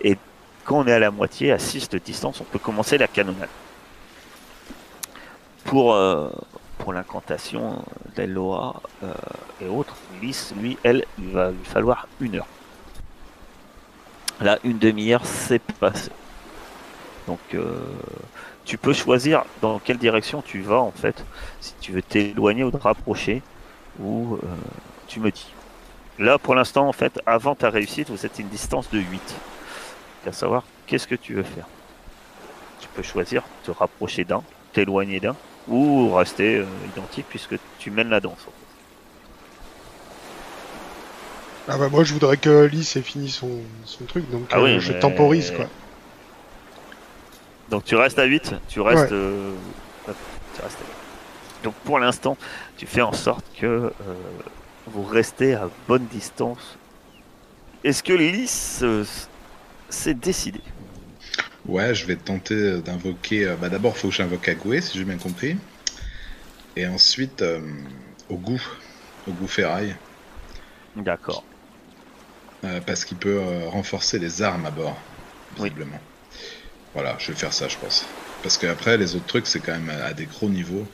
[0.01, 0.17] Et
[0.65, 3.49] quand on est à la moitié, à 6 de distance, on peut commencer la canonnade.
[5.65, 6.29] Pour, euh,
[6.83, 7.81] pour l'incantation
[8.13, 9.13] d'Eloa euh,
[9.61, 12.47] et autres, lui, elle, il va lui falloir une heure.
[14.41, 16.11] Là, une demi-heure, c'est passé.
[17.25, 17.79] Donc, euh,
[18.65, 21.23] tu peux choisir dans quelle direction tu vas en fait,
[21.61, 23.41] si tu veux t'éloigner ou te rapprocher,
[24.01, 24.47] ou euh,
[25.07, 25.53] tu me dis.
[26.19, 29.35] Là, pour l'instant, en fait, avant ta réussite, vous êtes une distance de 8.
[30.27, 31.67] À savoir, qu'est-ce que tu veux faire?
[32.81, 34.43] Tu peux choisir te rapprocher d'un,
[34.73, 38.33] t'éloigner d'un, ou rester euh, identique puisque tu mènes la danse.
[38.33, 38.51] en fait.
[41.69, 43.49] Ah bah moi, je voudrais que Lys ait fini son,
[43.85, 45.65] son truc, donc Ah euh, oui, je mais- temporise quoi.
[47.69, 49.17] Donc tu restes à 8, tu restes, Ouais.
[49.17, 49.53] euh,
[50.05, 51.63] tu restes à 8.
[51.63, 52.37] Donc pour l'instant,
[52.77, 53.91] tu fais en sorte que euh,
[54.87, 56.77] vous restez à bonne distance.
[57.85, 58.83] Est-ce que Lys
[59.89, 60.59] s'est décidé
[61.67, 63.45] Ouais, je vais tenter d'invoquer.
[63.47, 65.57] euh, Bah, d'abord, il faut que j'invoque Agoué, si j'ai bien compris.
[66.75, 67.61] Et ensuite, euh,
[68.29, 68.61] au goût.
[69.27, 69.95] Au goût ferraille.
[70.95, 71.43] D'accord.
[72.65, 74.97] euh, parce qu'il peut euh, renforcer les armes à bord,
[75.57, 75.63] Oui.
[75.69, 75.99] visiblement.
[76.93, 78.05] Voilà, je vais faire ça, je pense.
[78.41, 80.85] Parce qu'après, les autres trucs, c'est quand même à des gros niveaux.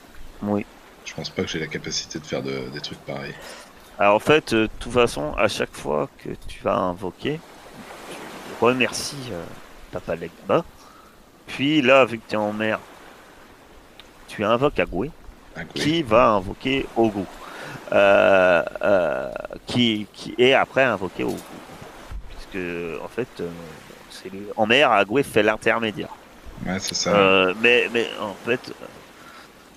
[0.41, 0.65] Oui.
[1.05, 3.33] Je pense pas que j'ai la capacité de faire de- des trucs pareils.
[3.99, 7.39] Alors en fait, de toute façon, à chaque fois que tu vas invoquer,
[8.07, 9.43] tu remercies euh,
[9.91, 10.63] Papa Legba.
[11.47, 12.79] Puis là, vu que tu es en mer,
[14.27, 15.11] tu invoques Agoué.
[15.73, 17.23] Qui va invoquer Ogu.
[17.91, 19.31] Euh, euh,
[19.65, 21.35] qui, qui est après invoqué Ogu.
[22.29, 22.63] Puisque,
[23.03, 23.49] en fait, euh,
[24.09, 26.09] c'est le- en mer, Agoué fait l'intermédiaire.
[26.65, 27.09] Ouais, c'est ça.
[27.15, 28.59] Euh, mais, mais en fait,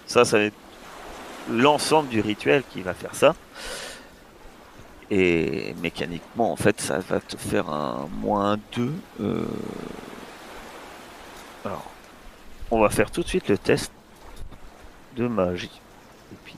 [0.06, 0.54] ça, ça va être
[1.50, 3.34] l'ensemble du rituel qui va faire ça.
[5.14, 8.92] Et mécaniquement, en fait, ça va te faire un moins 2.
[9.20, 9.44] euh.
[11.64, 11.84] Alors,
[12.70, 13.92] on va faire tout de suite le test
[15.16, 15.70] de magie.
[16.32, 16.56] Et puis,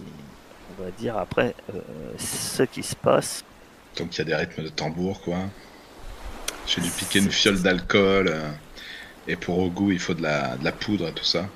[0.79, 1.81] on va dire après euh,
[2.17, 3.45] ce qui se passe.
[3.97, 5.37] Donc il y a des rythmes de tambour, quoi.
[6.67, 8.29] J'ai dû piquer une fiole d'alcool.
[8.29, 8.51] euh,
[9.27, 11.47] et pour au goût, il faut de la, de la poudre et tout ça.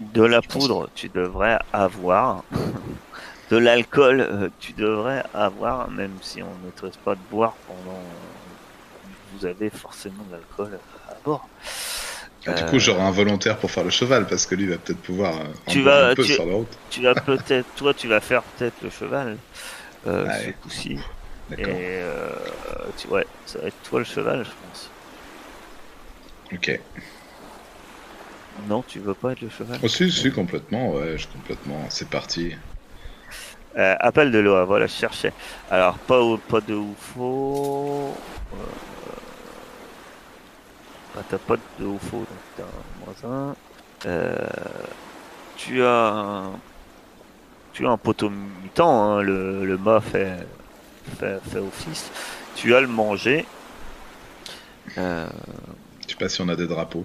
[0.00, 2.44] De la Je pense- poudre, tu devrais avoir.
[3.50, 7.98] De l'alcool, euh, tu devrais avoir, même si on ne traite pas de boire pendant.
[9.34, 11.48] Vous avez forcément de l'alcool à bord.
[12.46, 14.78] Ah, du Euh, coup, j'aurai un volontaire pour faire le cheval, parce que lui va
[14.78, 16.78] peut-être pouvoir euh, Tu vas- un peu tu- sur la route.
[16.90, 19.36] Tu vas peut-être, toi, tu vas faire peut-être le cheval,
[20.06, 20.44] euh, Ouais.
[20.46, 20.98] ce coup-ci.
[21.58, 22.30] Et euh,
[22.96, 24.90] tu, ouais, ça va être toi le cheval, je pense.
[26.52, 26.80] Ok.
[28.68, 29.78] Non, tu veux pas être le cheval?
[29.82, 31.86] Oh, si, si, complètement, ouais, je, complètement.
[31.90, 32.54] C'est parti.
[33.76, 35.32] Euh, appel de Loa, voilà, je cherchais.
[35.70, 38.14] Alors, pas, pas de UFO.
[41.16, 43.56] Euh, t'as pas de UFO, donc t'as un moins un.
[44.06, 44.36] Euh,
[45.56, 46.50] tu as un,
[47.72, 50.46] tu as un poteau mutant, hein, le, le mât fait,
[51.18, 52.10] fait, fait office.
[52.56, 53.46] Tu as le manger.
[54.98, 55.28] Euh,
[56.02, 57.04] Je sais pas si on a des drapeaux.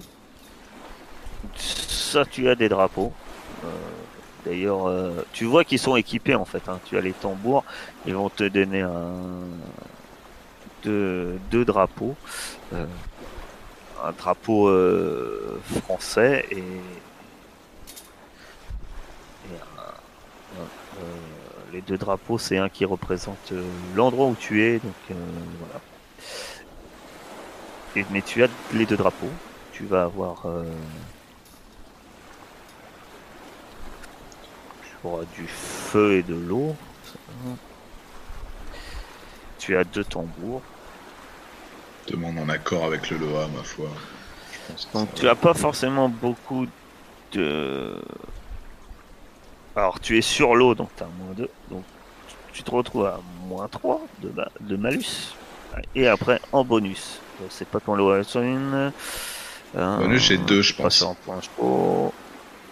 [1.57, 3.13] ça, tu as des drapeaux.
[3.63, 3.67] Euh,
[4.45, 6.69] D'ailleurs, euh, tu vois qu'ils sont équipés en fait.
[6.69, 6.79] hein.
[6.85, 7.63] Tu as les tambours.
[8.05, 8.85] Ils vont te donner
[10.83, 12.15] deux, drapeaux.
[12.73, 12.85] Euh,
[14.03, 16.63] un drapeau euh, français et,
[21.73, 23.51] les deux drapeaux, c'est un qui représente
[23.95, 24.79] l'endroit où tu es,
[28.11, 29.31] mais tu as les deux drapeaux.
[29.73, 30.45] Tu vas avoir
[35.07, 36.75] euh, du feu et de l'eau.
[39.59, 40.61] Tu as deux tambours.
[42.07, 43.87] Demande en accord avec le Loa, ma foi.
[44.51, 46.67] Je pense que Donc tu as pas forcément beaucoup
[47.31, 47.95] de.
[49.75, 51.49] Alors tu es sur l'eau, donc tu as moins 2.
[51.69, 51.83] Donc
[52.53, 55.33] tu te retrouves à moins 3 de, ma- de malus.
[55.95, 57.19] Et après en bonus.
[57.39, 58.91] Donc, C'est pas ton lot sur une.
[59.73, 60.95] Bonus, j'ai deux, je pas pense.
[60.97, 61.39] sur un point.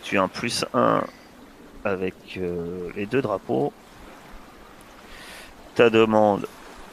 [0.03, 1.03] Tu as un plus 1
[1.83, 3.73] avec euh, les deux drapeaux.
[5.75, 6.47] Ta demande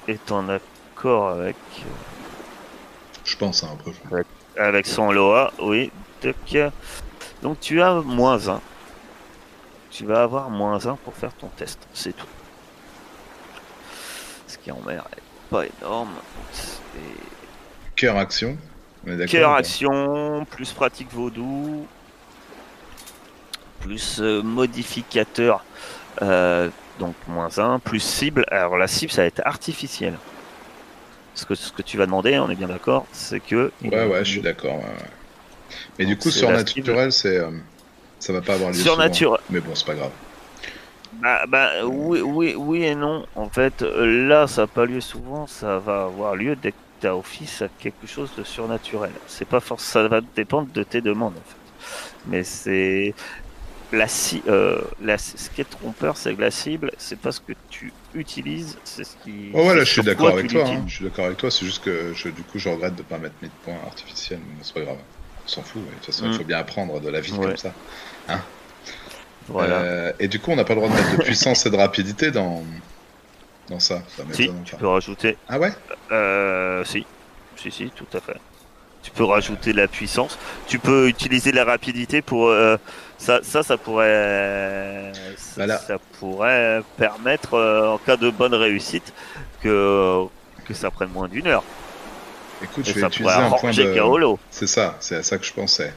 [0.09, 1.57] est en accord avec
[3.25, 4.25] Je pense, hein, après.
[4.57, 5.91] avec son Loa, oui.
[6.21, 6.57] Toc.
[7.43, 8.61] Donc tu as moins 1.
[9.91, 12.27] Tu vas avoir moins 1 pour faire ton test, c'est tout.
[14.47, 16.11] Ce qui en mer est pas énorme.
[17.97, 18.57] Cœur action.
[19.29, 21.87] Cœur action, plus pratique vaudou,
[23.81, 25.65] plus euh, modificateur,
[26.23, 28.45] euh, donc moins 1, plus cible.
[28.51, 30.17] Alors la cible, ça va être artificielle.
[31.35, 33.73] Ce que, ce que tu vas demander, on est bien d'accord, c'est que.
[33.83, 34.77] Ouais, ouais, je suis d'accord.
[34.77, 35.11] ouais, ouais.
[35.99, 37.39] Mais du coup, surnaturel, c'est.
[37.39, 37.51] euh,
[38.19, 38.77] ça va pas avoir lieu.
[38.77, 39.39] Surnaturel.
[39.41, 39.51] souvent.
[39.51, 40.11] Mais bon, c'est pas grave.
[41.13, 43.27] Bah, bah oui, oui, oui et non.
[43.35, 45.47] En fait, là, ça n'a pas lieu souvent.
[45.47, 49.13] Ça va avoir lieu dès que tu as office à quelque chose de surnaturel.
[49.27, 51.57] C'est pas force, ça va dépendre de tes demandes en fait.
[52.27, 53.15] Mais c'est
[53.93, 54.07] la,
[54.49, 57.93] euh, la ce qui est trompeur, c'est que la cible, c'est pas ce que tu
[58.15, 59.51] utilises, c'est ce qui.
[59.53, 60.65] Oh, voilà, je suis d'accord avec toi.
[60.67, 60.85] hein.
[60.87, 61.51] Je suis d'accord avec toi.
[61.51, 64.39] C'est juste que je, du coup, je regrette de pas mettre mes points artificiels.
[64.41, 64.99] Mais c'est pas grave.
[65.45, 65.83] On s'en fout.
[65.85, 66.35] De toute façon, il Mm.
[66.39, 67.47] faut bien apprendre de la vie Ouais.
[67.47, 67.73] comme ça.
[69.49, 69.75] Voilà.
[69.81, 71.77] Euh, et du coup, on n'a pas le droit de mettre de puissance et de
[71.77, 72.63] rapidité dans,
[73.69, 74.03] dans ça.
[74.17, 75.37] Ça si, m'étonne tu peux rajouter.
[75.49, 75.73] Ah ouais?
[76.13, 77.05] Euh, si,
[77.57, 78.37] si, si, tout à fait.
[79.03, 80.39] Tu peux rajouter la puissance.
[80.69, 82.77] Tu peux utiliser la rapidité pour euh,
[83.21, 83.41] ça.
[83.43, 85.79] Ça, ça pourrait, ça, Voilà.
[85.79, 89.13] ça pourrait permettre euh, en cas de bonne réussite
[89.63, 90.25] que
[90.65, 91.65] que ça prenne moins d'une heure.
[92.63, 94.37] Écoute, Et je vais utiliser un point de.
[94.51, 95.93] C'est ça, c'est à ça que je pensais.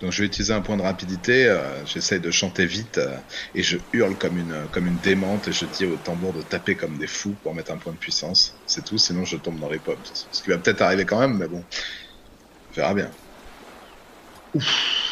[0.00, 3.16] Donc je vais utiliser un point de rapidité, euh, j'essaye de chanter vite euh,
[3.54, 6.74] et je hurle comme une, comme une démente et je dis au tambour de taper
[6.74, 8.56] comme des fous pour mettre un point de puissance.
[8.66, 10.00] C'est tout, sinon je tombe dans les pommes.
[10.32, 11.64] Ce qui va peut-être arriver quand même, mais bon,
[12.70, 13.10] on verra bien.
[14.54, 15.11] Ouf.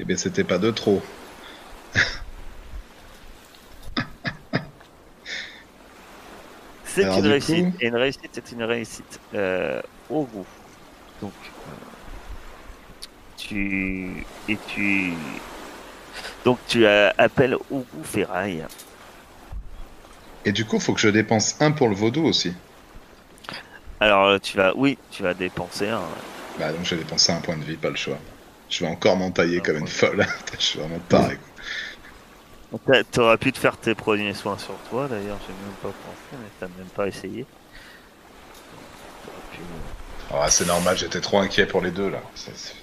[0.00, 1.02] Eh bien c'était pas de trop.
[6.84, 7.74] C'est une réussite.
[7.80, 10.46] Et une réussite, c'est une réussite euh, au goût.
[11.20, 11.70] Donc, euh,
[13.36, 15.12] tu et tu
[16.44, 18.64] donc tu appelles au goût ferraille.
[20.44, 22.54] Et du coup, faut que je dépense un pour le vaudou aussi.
[23.98, 26.02] Alors tu vas, oui, tu vas dépenser un.
[26.58, 28.18] Bah donc je vais dépenser un point de vie, pas le choix.
[28.74, 30.26] Je vais encore m'entailler Un comme une folle.
[30.58, 31.38] je suis vraiment taré.
[33.12, 36.48] T'aurais pu te faire tes premiers soins sur toi d'ailleurs, j'ai même pas pensé, mais
[36.58, 37.46] t'as même pas essayé.
[39.24, 42.20] T'aurais pu, euh, Ah, c'est normal, j'étais trop inquiet pour les deux là.
[42.34, 42.74] C'est- c'est-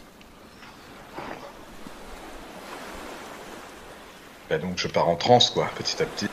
[4.49, 6.27] Bah, donc je pars en transe quoi, petit à petit.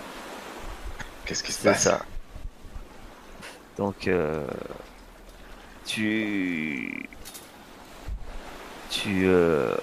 [1.27, 2.01] Qu'est-ce qui se C'est passe ça.
[3.77, 4.47] Donc, euh,
[5.85, 7.09] tu,
[9.03, 9.75] tu, euh,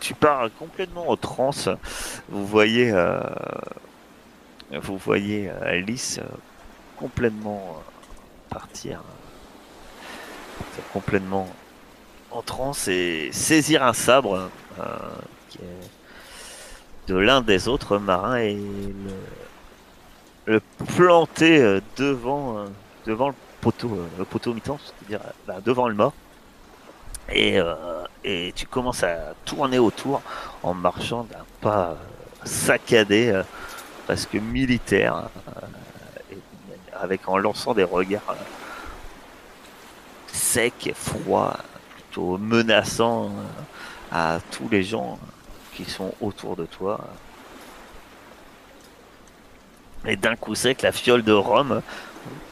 [0.00, 1.68] tu, pars complètement en transe.
[2.28, 3.20] Vous voyez, euh,
[4.72, 6.20] vous voyez euh, Alice
[6.96, 7.82] complètement
[8.48, 9.02] partir,
[10.92, 11.48] complètement
[12.30, 15.62] en transe et saisir un sabre est
[17.08, 18.58] de l'un des autres marins et
[20.44, 20.60] le
[20.96, 22.66] planter devant,
[23.06, 26.12] devant le poteau, le poteau mi-temps, c'est-à-dire bah, devant le mort.
[27.30, 27.74] Et, euh,
[28.24, 30.22] et tu commences à tourner autour
[30.62, 31.94] en marchant d'un pas euh,
[32.44, 33.42] saccadé, euh,
[34.06, 36.38] presque militaire, euh, et
[37.00, 38.34] avec en lançant des regards euh,
[40.32, 41.58] secs et froids,
[41.94, 43.62] plutôt menaçants euh,
[44.12, 45.18] à tous les gens
[45.74, 47.00] qui sont autour de toi.
[50.06, 51.82] Et d'un coup sec, la fiole de rhum,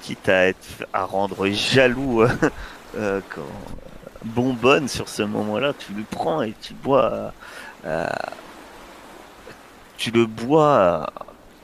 [0.03, 2.29] quitte à, être, à rendre jaloux euh,
[2.97, 3.43] euh, quand,
[4.27, 7.33] bonbonne sur ce moment-là, tu le prends et tu bois.
[7.85, 8.07] euh,
[9.97, 11.05] tu le bois euh,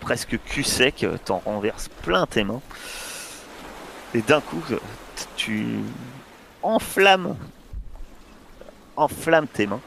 [0.01, 2.63] presque cul sec, euh, t'en renverses plein tes mains.
[4.15, 4.63] Et d'un coup,
[5.37, 5.81] tu
[6.63, 7.37] enflammes,
[8.97, 9.81] enflammes tes mains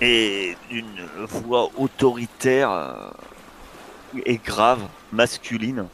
[0.00, 3.12] et d'une voix autoritaire
[4.24, 4.82] et grave,
[5.12, 5.86] masculine.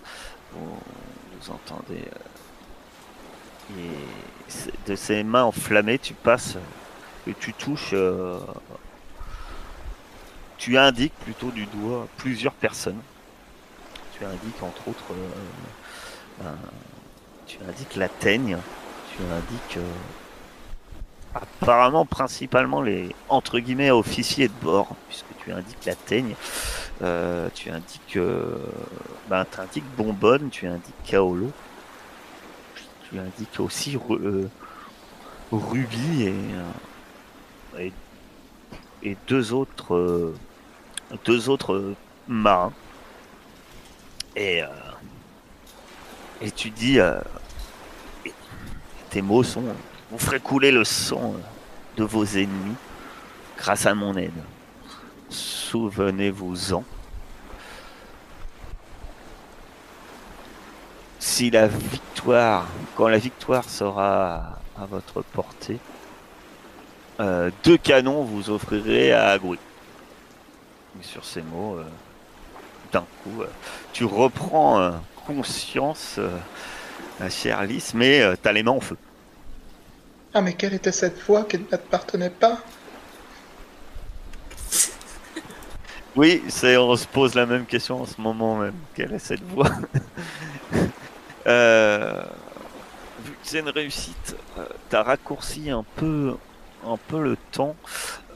[0.53, 2.05] Vous, entendez.
[4.86, 6.57] De ses mains enflammées, tu passes
[7.26, 7.90] et tu touches.
[7.92, 8.38] euh,
[10.59, 13.01] tu indiques plutôt du doigt plusieurs personnes.
[14.18, 15.05] Tu indiques entre autres.
[16.42, 16.53] euh,
[17.46, 18.59] tu indiques la teigne.
[19.16, 19.76] Tu indiques.
[19.78, 19.92] euh,
[21.34, 26.34] apparemment principalement les entre guillemets officiers de bord, puisque tu indiques la teigne,
[27.55, 28.18] tu indiques,
[29.28, 31.51] ben, tu indiques Bonbonne, tu indiques Kaolo,
[33.11, 34.48] tu indiques aussi euh,
[35.50, 36.34] Ruby et,
[37.78, 37.90] euh,
[39.02, 40.34] et, deux autres euh,
[41.24, 41.94] deux autres
[42.28, 42.72] marins.
[44.36, 44.62] Et,
[46.40, 46.98] et tu dis,
[49.11, 49.64] tes mots sont
[50.11, 51.34] vous ferez couler le sang
[51.96, 52.76] de vos ennemis
[53.58, 54.30] grâce à mon aide.
[55.28, 56.84] Souvenez-vous-en.
[61.41, 65.78] Si la victoire, quand la victoire sera à votre portée,
[67.18, 69.36] euh, deux canons vous offrirez à.
[69.36, 69.41] Et
[71.01, 71.84] Sur ces mots, euh,
[72.93, 73.47] d'un coup, euh,
[73.95, 74.93] tu reprends
[75.26, 76.20] conscience,
[77.30, 78.99] chère Lys, mais t'as les mains en feu.
[80.34, 82.59] Ah, mais quelle était cette voix qui ne t'appartenait pas?
[86.16, 88.74] Oui, c'est, on se pose la même question en ce moment même.
[88.95, 89.70] Quelle est cette voix?
[91.47, 92.22] Euh,
[93.24, 96.36] Vu que c'est une réussite, euh, t'as raccourci un peu,
[96.86, 97.76] un peu le temps.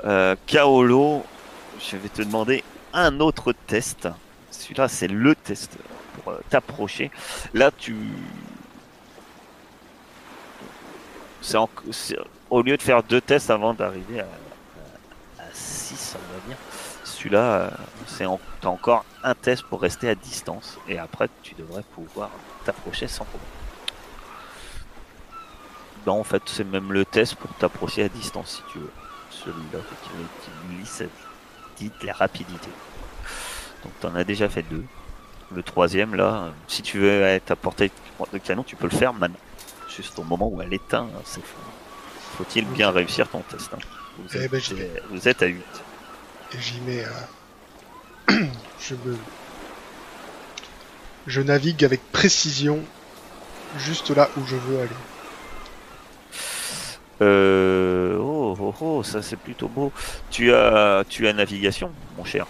[0.05, 1.25] Euh, Kaolo,
[1.81, 4.09] je vais te demander un autre test.
[4.51, 5.79] Celui-là, c'est le test
[6.15, 7.11] pour euh, t'approcher.
[7.55, 7.97] Là, tu.
[11.41, 11.59] C'est
[12.51, 14.27] Au lieu de faire deux tests avant d'arriver à,
[15.43, 16.57] à 6, on va dire,
[17.05, 17.71] celui-là,
[18.07, 18.41] c'est en...
[18.61, 20.79] t'as encore un test pour rester à distance.
[20.89, 22.31] Et après, tu devrais pouvoir
[22.65, 23.49] t'approcher sans problème.
[26.07, 28.91] Non, en fait, c'est même le test pour t'approcher à distance si tu veux.
[29.31, 31.11] Celui-là, qui lit cette
[31.79, 32.69] dit la rapidité.
[33.83, 34.85] Donc, t'en as déjà fait deux.
[35.55, 37.91] Le troisième, là, si tu veux être à portée
[38.33, 39.39] de canon, tu peux le faire maintenant.
[39.95, 41.43] Juste au moment où elle éteint, hein, c'est.
[42.37, 43.79] Faut-il bien réussir ton test hein?
[44.19, 44.61] vous, Eh êtes, ben,
[45.11, 45.63] vous êtes à 8.
[46.55, 47.05] Et j'y mets.
[47.05, 48.47] euh,
[48.81, 49.17] je me.
[51.27, 52.81] Je navigue avec précision
[53.79, 54.89] juste là où je veux aller.
[57.23, 59.93] Euh, oh, oh, oh, ça c'est plutôt beau.
[60.31, 62.47] Tu as, tu as navigation, mon cher.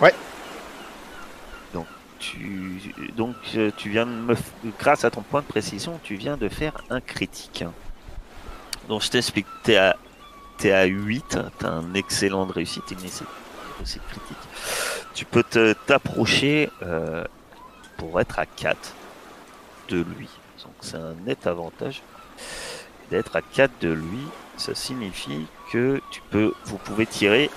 [0.00, 0.14] Ouais.
[1.74, 1.86] Donc
[2.18, 2.80] tu,
[3.16, 4.34] donc euh, tu viens de me,
[4.78, 7.64] grâce à ton point de précision, tu viens de faire un critique.
[8.88, 9.46] Donc je t'explique.
[9.64, 9.96] T'es à,
[10.58, 13.24] t'es à 8, t'as un excellent de réussite, une essai-
[13.78, 14.38] réussite critique.
[15.14, 17.24] Tu peux te t'approcher euh,
[18.00, 18.94] pour être à 4
[19.90, 20.28] de lui.
[20.64, 22.02] Donc c'est un net avantage
[23.10, 24.24] d'être à 4 de lui,
[24.56, 27.50] ça signifie que tu peux, vous pouvez tirer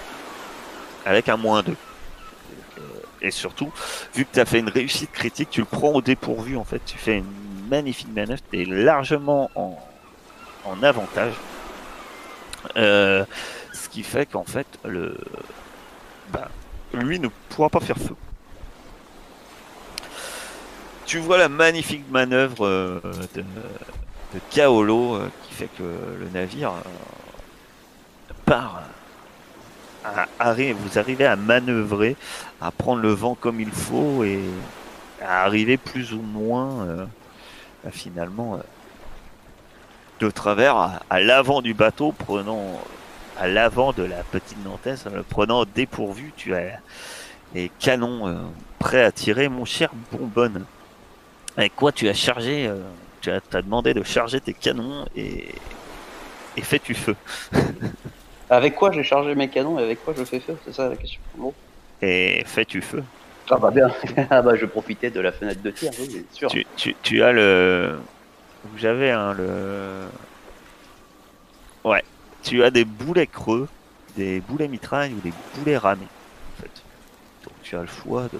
[1.05, 1.71] avec un moins 2.
[1.71, 2.81] Euh,
[3.21, 3.71] Et surtout,
[4.13, 6.81] vu que tu as fait une réussite critique, tu le prends au dépourvu en fait.
[6.85, 9.77] Tu fais une magnifique manœuvre, tu es largement en,
[10.81, 11.33] avantage.
[12.75, 13.23] Euh,
[13.71, 15.17] ce qui fait qu'en fait, le,
[16.31, 16.49] bah,
[16.93, 18.15] lui ne pourra pas faire feu.
[21.05, 22.99] Tu vois la magnifique manœuvre euh,
[23.35, 23.43] de,
[24.51, 28.81] Kaolo euh, qui fait que le navire euh, part.
[30.05, 32.15] à- vous arrivez à manœuvrer,
[32.61, 34.39] à prendre le vent comme il faut et
[35.21, 37.07] à arriver plus ou moins
[37.91, 38.59] finalement
[40.19, 40.75] de travers
[41.09, 42.81] à, l'avant du bateau, prenant
[43.39, 46.79] à l'avant de la petite Nantes, le prenant dépourvu, tu as
[47.53, 50.65] les canons prêts à tirer, mon cher Bonbonne.
[51.57, 52.81] Avec quoi tu as chargé euh,
[53.21, 55.47] tu as, t'as demandé de charger tes canons et,
[56.57, 57.15] et fais-tu feu?
[58.49, 60.55] Avec quoi j'ai chargé mes canons et avec quoi je fais feu?
[60.65, 61.19] C'est ça la question.
[61.35, 61.53] Bon.
[62.01, 63.03] Et fais-tu feu?
[63.49, 63.87] Ah bah bien.
[64.29, 66.49] ah bah je profitais de la fenêtre de tir, oui, bien sûr.
[66.49, 67.99] Tu, tu, tu as le.
[68.83, 70.05] Avez hein, le.
[71.83, 72.03] Ouais.
[72.43, 73.67] Tu as des boulets creux,
[74.17, 76.07] des boulets mitrailles ou des boulets ramés.
[76.57, 76.83] En fait.
[77.45, 78.39] Donc tu as le choix de.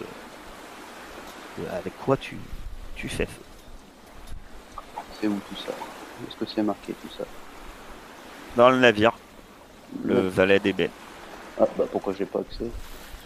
[1.58, 2.38] de- avec quoi tu,
[3.04, 3.42] tu fais feu.
[5.20, 5.74] C'est où tout ça
[6.26, 7.26] Est-ce que c'est marqué tout ça
[8.56, 9.12] Dans le navire,
[10.06, 10.90] le valet des baies.
[11.60, 12.66] Ah bah pourquoi j'ai pas accès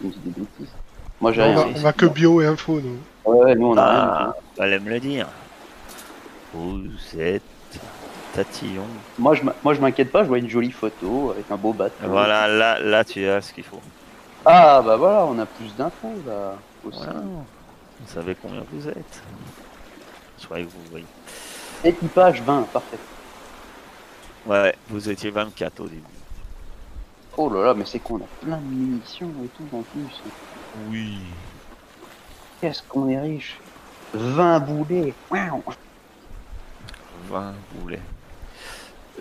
[0.00, 0.72] Je me dis des bêtises.
[1.20, 1.72] Moi j'ai on, rien.
[1.76, 2.98] on va que bio et info, nous.
[3.24, 4.08] Ouais, ouais, nous on a rien.
[4.30, 5.28] Ah, fallait me le dire.
[6.52, 6.82] Vous
[7.16, 7.42] êtes
[8.34, 8.84] tatillon.
[9.18, 11.72] Moi, je, m'a- moi, je m'inquiète pas, je vois une jolie photo avec un beau
[11.72, 11.94] bateau.
[12.08, 13.80] Voilà, là, là, tu as ce qu'il faut.
[14.44, 16.54] Ah, bah voilà, on a plus d'infos là.
[16.84, 16.98] Aussi.
[16.98, 17.20] Voilà.
[17.20, 19.22] Vous savez combien vous êtes.
[20.44, 21.06] Croyais que vous voyez.
[21.84, 22.98] Équipage 20, parfait.
[24.46, 26.02] Ouais, vous étiez 24 au début.
[27.36, 30.22] Oh là là, mais c'est qu'on a plein de munitions et tout en plus.
[30.90, 31.18] Oui.
[32.60, 33.58] Qu'est-ce qu'on est riche
[34.14, 35.14] 20 boulets.
[35.30, 35.62] Waouh
[37.28, 38.00] 20 boulets.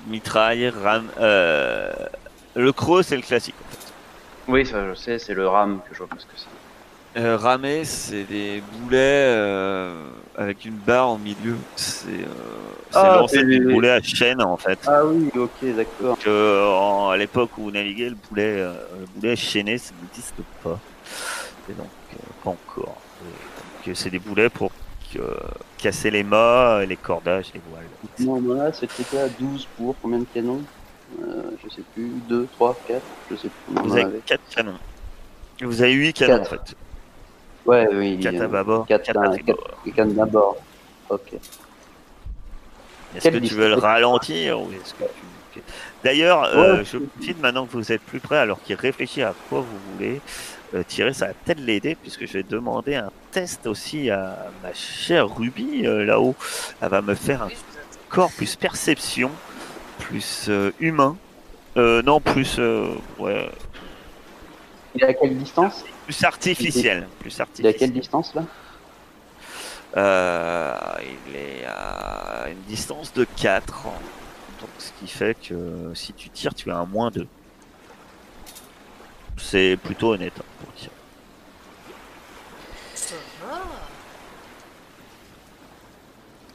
[0.08, 1.10] Mitraille, ram.
[1.20, 1.94] Euh...
[2.56, 3.56] Le croc, c'est le classique.
[3.64, 3.94] en fait.
[4.48, 6.48] Oui, ça je sais, c'est le RAM que je vois plus que ça.
[7.18, 11.56] Euh, ramé, c'est des boulets euh, avec une barre au milieu.
[11.76, 12.26] C'est euh,
[12.94, 14.78] Ah, l'ancêtre c'est- du boulet à chaîne en fait.
[14.86, 16.18] Ah oui, ok, d'accord.
[16.20, 20.36] Que, en- à l'époque où vous naviguez, le boulet, euh, le boulet chaîné, ça n'existe
[20.64, 20.80] pas.
[21.70, 22.98] Et donc, euh, pas encore.
[23.88, 24.72] Euh, c'est des boulets pour
[25.16, 25.34] euh,
[25.80, 27.86] casser les mâts, les cordages, les voiles.
[28.20, 30.62] Non, voilà, ce truc-là, 12 pour combien de canons
[31.24, 33.02] euh, Je sais plus, 2, 3, 4,
[33.32, 33.76] je sais plus.
[33.84, 34.20] Vous avez avait.
[34.26, 34.78] 4 canons.
[35.62, 36.76] Vous avez 8 canons en fait.
[37.68, 39.68] Ouais, oui, 4 il y à a bâbord, quatre 4 à à- tribord.
[39.86, 40.58] les cannes d'abord.
[41.10, 41.34] Ok.
[43.16, 45.04] Est-ce que tu veux le ralentir ou est-ce que
[45.54, 45.62] tu...
[46.04, 49.62] D'ailleurs, euh, je profite maintenant que vous êtes plus près, alors qu'il réfléchit à quoi
[49.62, 50.22] vous voulez
[50.76, 54.74] euh, tirer, ça va peut-être l'aider, puisque je vais demander un test aussi à ma
[54.74, 56.36] chère Ruby euh, là-haut.
[56.82, 57.50] Elle va me faire un
[58.10, 59.32] corps plus perception,
[60.00, 61.16] plus euh, humain.
[61.78, 63.50] Euh, non, plus, euh, ouais,
[64.96, 65.84] Il est à quelle distance?
[66.08, 67.08] Plus artificiel.
[67.20, 67.76] Plus Il est à artificiel.
[67.76, 68.44] quelle distance là?
[69.96, 70.76] Euh,
[71.30, 73.84] il est à une distance de 4.
[74.62, 77.28] Donc, ce qui fait que si tu tires, tu as un moins 2.
[79.38, 80.92] C'est plutôt honnête hein, pour tirer.
[82.96, 83.62] Ça va.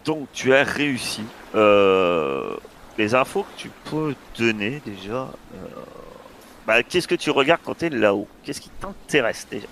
[0.05, 1.22] Donc, tu as réussi.
[1.55, 2.57] Euh,
[2.98, 5.30] les infos que tu peux donner déjà.
[5.55, 5.68] euh,
[6.66, 8.28] bah, Qu'est-ce que tu regardes quand tu es là-haut?
[8.42, 9.66] Qu'est-ce qui t'intéresse déjà?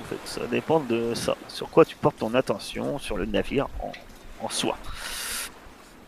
[0.00, 1.36] En fait, ça dépend de ça.
[1.48, 3.92] Sur quoi tu portes ton attention sur le navire en,
[4.44, 4.76] en soi?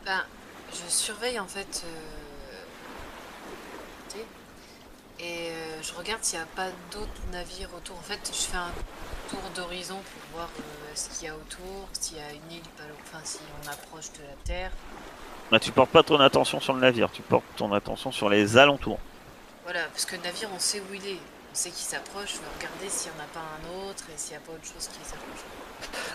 [0.04, 0.24] Ben,
[0.72, 1.84] je surveille en fait.
[1.86, 2.18] euh,
[5.20, 7.96] Et euh, je regarde s'il n'y a pas d'autres navires autour.
[7.96, 8.70] En fait, je fais un
[9.28, 10.62] tour d'horizon pour voir euh,
[10.94, 12.62] ce qu'il y a autour, s'il y a une île,
[13.02, 14.70] enfin si on approche de la Terre.
[15.50, 18.56] Bah, tu portes pas ton attention sur le navire, tu portes ton attention sur les
[18.58, 19.00] alentours.
[19.68, 21.18] Voilà, parce que le navire, on sait où il est.
[21.52, 22.30] On sait qu'il s'approche.
[22.32, 24.52] Je vais regarder s'il n'y en a pas un autre et s'il n'y a pas
[24.52, 25.44] autre chose qui s'approche.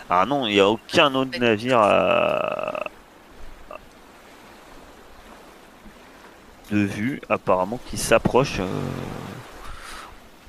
[0.10, 2.86] Ah non, il n'y a aucun autre navire à...
[6.72, 8.60] de vue apparemment qui s'approche.
[8.60, 8.66] euh,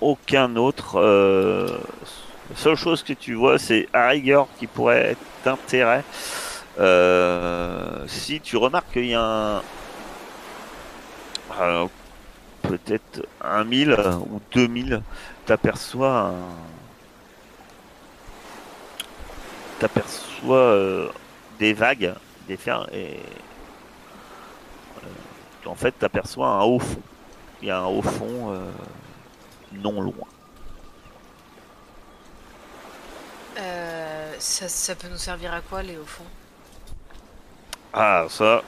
[0.01, 0.99] Aucun autre.
[0.99, 1.79] euh,
[2.51, 6.05] La seule chose que tu vois, c'est à rigueur qui pourrait être d'intérêt.
[6.81, 9.63] euh, si tu remarques qu'il y a un.
[12.69, 13.95] Peut-être un mille
[14.31, 15.03] ou deux mille,
[15.45, 16.35] t'aperçois un,
[19.79, 21.09] t'aperçois euh,
[21.59, 22.15] des vagues,
[22.49, 23.21] des fers, et
[25.05, 27.03] euh, en fait t'aperçois un haut fond.
[27.61, 28.71] Il y a un haut fond euh,
[29.73, 30.27] non loin.
[33.59, 36.25] Euh, ça, ça peut nous servir à quoi, les au fond
[37.93, 38.63] Ah ça,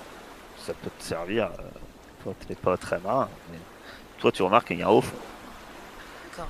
[0.59, 1.51] ça peut te servir.
[2.23, 3.59] toi t'es pas très marin, mais
[4.19, 5.17] toi tu remarques qu'il y a un haut fond.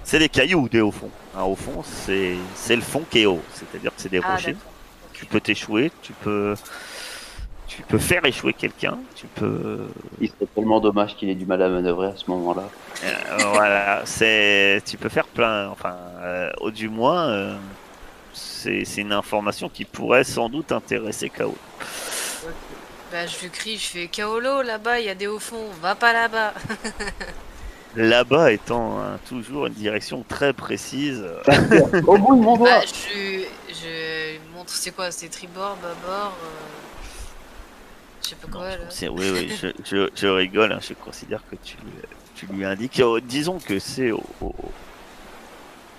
[0.03, 1.11] C'est des cailloux des hauts fonds.
[1.37, 4.33] Un haut fond, c'est c'est le fond qui est haut, c'est-à-dire que c'est des Ah,
[4.33, 4.57] rochers.
[5.13, 6.55] Tu peux t'échouer, tu peux
[7.69, 9.87] tu peux faire échouer quelqu'un, tu peux
[10.21, 12.65] Il serait tellement dommage qu'il ait du mal à manœuvrer à ce moment-là.
[13.05, 17.57] Euh, voilà, c'est tu peux faire plein, enfin, euh, au du moins, euh,
[18.33, 21.57] c'est c'est une information qui pourrait sans doute intéresser Kao.
[23.13, 25.95] Bah, je lui crie, je fais Kaolo, là-bas, il y a des hauts fonds, va
[25.95, 26.55] pas là-bas.
[27.97, 31.25] Là-bas étant hein, toujours une direction très précise.
[32.07, 36.37] Au bout de mon doigt Bah, je, je lui montre, c'est quoi, c'est tribord, bâbord,
[36.43, 36.49] euh,
[38.23, 38.85] je sais pas Non, quoi, je là.
[38.85, 41.77] considère- oui, oui, je, je- je rigole, hein, je considère que tu,
[42.35, 43.01] tu lui indiques.
[43.01, 44.55] euh, disons que c'est au, au,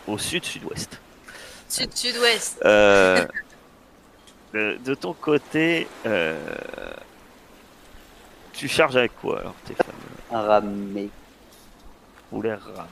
[0.08, 1.00] au sud-sud-ouest.
[1.68, 2.60] Sud-sud-ouest.
[2.64, 3.26] Euh,
[4.54, 6.38] de, de ton côté, euh,
[8.54, 9.94] tu charges avec quoi alors tes fameux
[10.32, 11.10] Un ramé.
[12.30, 12.88] Poulet ramenés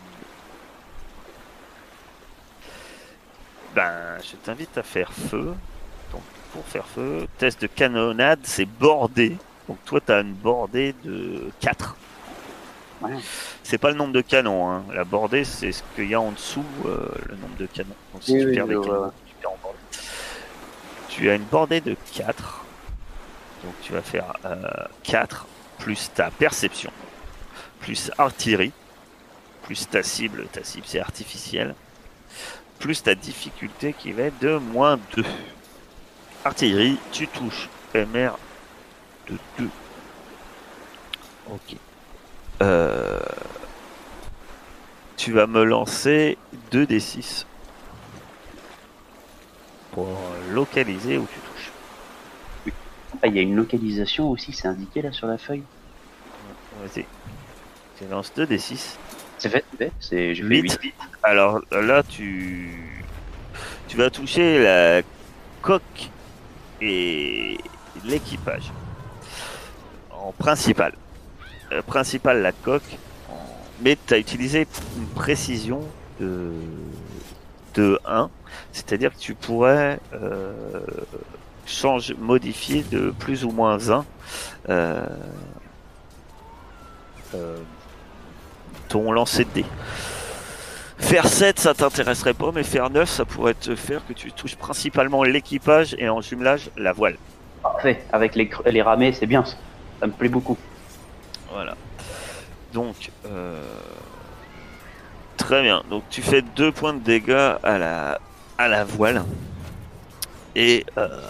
[3.76, 5.54] Ben, je t'invite à faire feu.
[6.12, 6.22] Donc,
[6.54, 9.36] pour faire feu, test de canonnade, c'est bordé.
[9.68, 11.96] Donc, toi, tu as une bordée de 4.
[13.02, 13.12] Ouais.
[13.64, 14.70] C'est pas le nombre de canons.
[14.72, 14.84] Hein.
[14.94, 17.96] La bordée, c'est ce qu'il y a en dessous, euh, le nombre de canons.
[18.14, 19.80] Donc, si Oui, tu oui, perds des canons, tu perds en bordée.
[21.10, 22.66] Tu as une bordée de 4.
[23.64, 24.34] Donc tu vas faire
[25.04, 25.48] 4
[25.80, 26.92] plus ta perception,
[27.80, 28.72] plus artillerie,
[29.66, 31.76] plus ta cible, ta cible c'est artificiel,
[32.80, 35.24] plus ta difficulté qui va être de moins 2.
[36.44, 38.38] Artillerie, tu touches MR
[39.28, 39.70] de 2.
[41.52, 41.78] Ok.
[42.62, 43.20] Euh,
[45.18, 46.38] tu vas me lancer
[46.72, 47.48] 2 d 6
[49.92, 50.08] pour
[50.52, 51.72] localiser où tu touches.
[53.24, 55.64] Ah, il y a une localisation aussi, c'est indiqué là sur la feuille.
[56.82, 57.06] Vas-y.
[57.98, 59.00] Tu lances 2 d 6
[59.38, 59.92] C'est fait, c'est fait.
[60.00, 60.80] C'est, j'ai fait 8.
[60.82, 60.94] 8.
[61.24, 63.04] Alors là, tu,
[63.88, 65.02] tu vas toucher la
[65.62, 66.10] coque
[66.82, 67.58] et
[68.04, 68.72] l'équipage.
[70.12, 70.94] En principal.
[71.72, 72.98] Euh, principal, la coque.
[73.82, 74.68] Mais tu as utilisé
[74.98, 75.82] une précision
[76.20, 76.52] de,
[77.74, 78.30] de 1.
[78.72, 80.82] C'est-à-dire que tu pourrais euh,
[81.66, 84.06] changer, modifier de plus ou moins 1
[84.70, 85.06] euh,
[87.34, 87.58] euh,
[88.88, 89.66] ton lancer de dés?
[90.98, 94.56] Faire 7, ça t'intéresserait pas, mais faire 9, ça pourrait te faire que tu touches
[94.56, 97.18] principalement l'équipage et en jumelage la voile.
[97.62, 98.04] Parfait.
[98.14, 99.56] Avec les, les ramées, c'est bien ça.
[100.00, 100.58] Ça me plaît beaucoup.
[101.52, 101.76] Voilà.
[102.74, 103.62] Donc, euh,
[105.38, 105.84] très bien.
[105.90, 108.20] Donc, tu fais 2 points de dégâts à la,
[108.58, 109.24] à la voile
[110.56, 111.30] et, euh,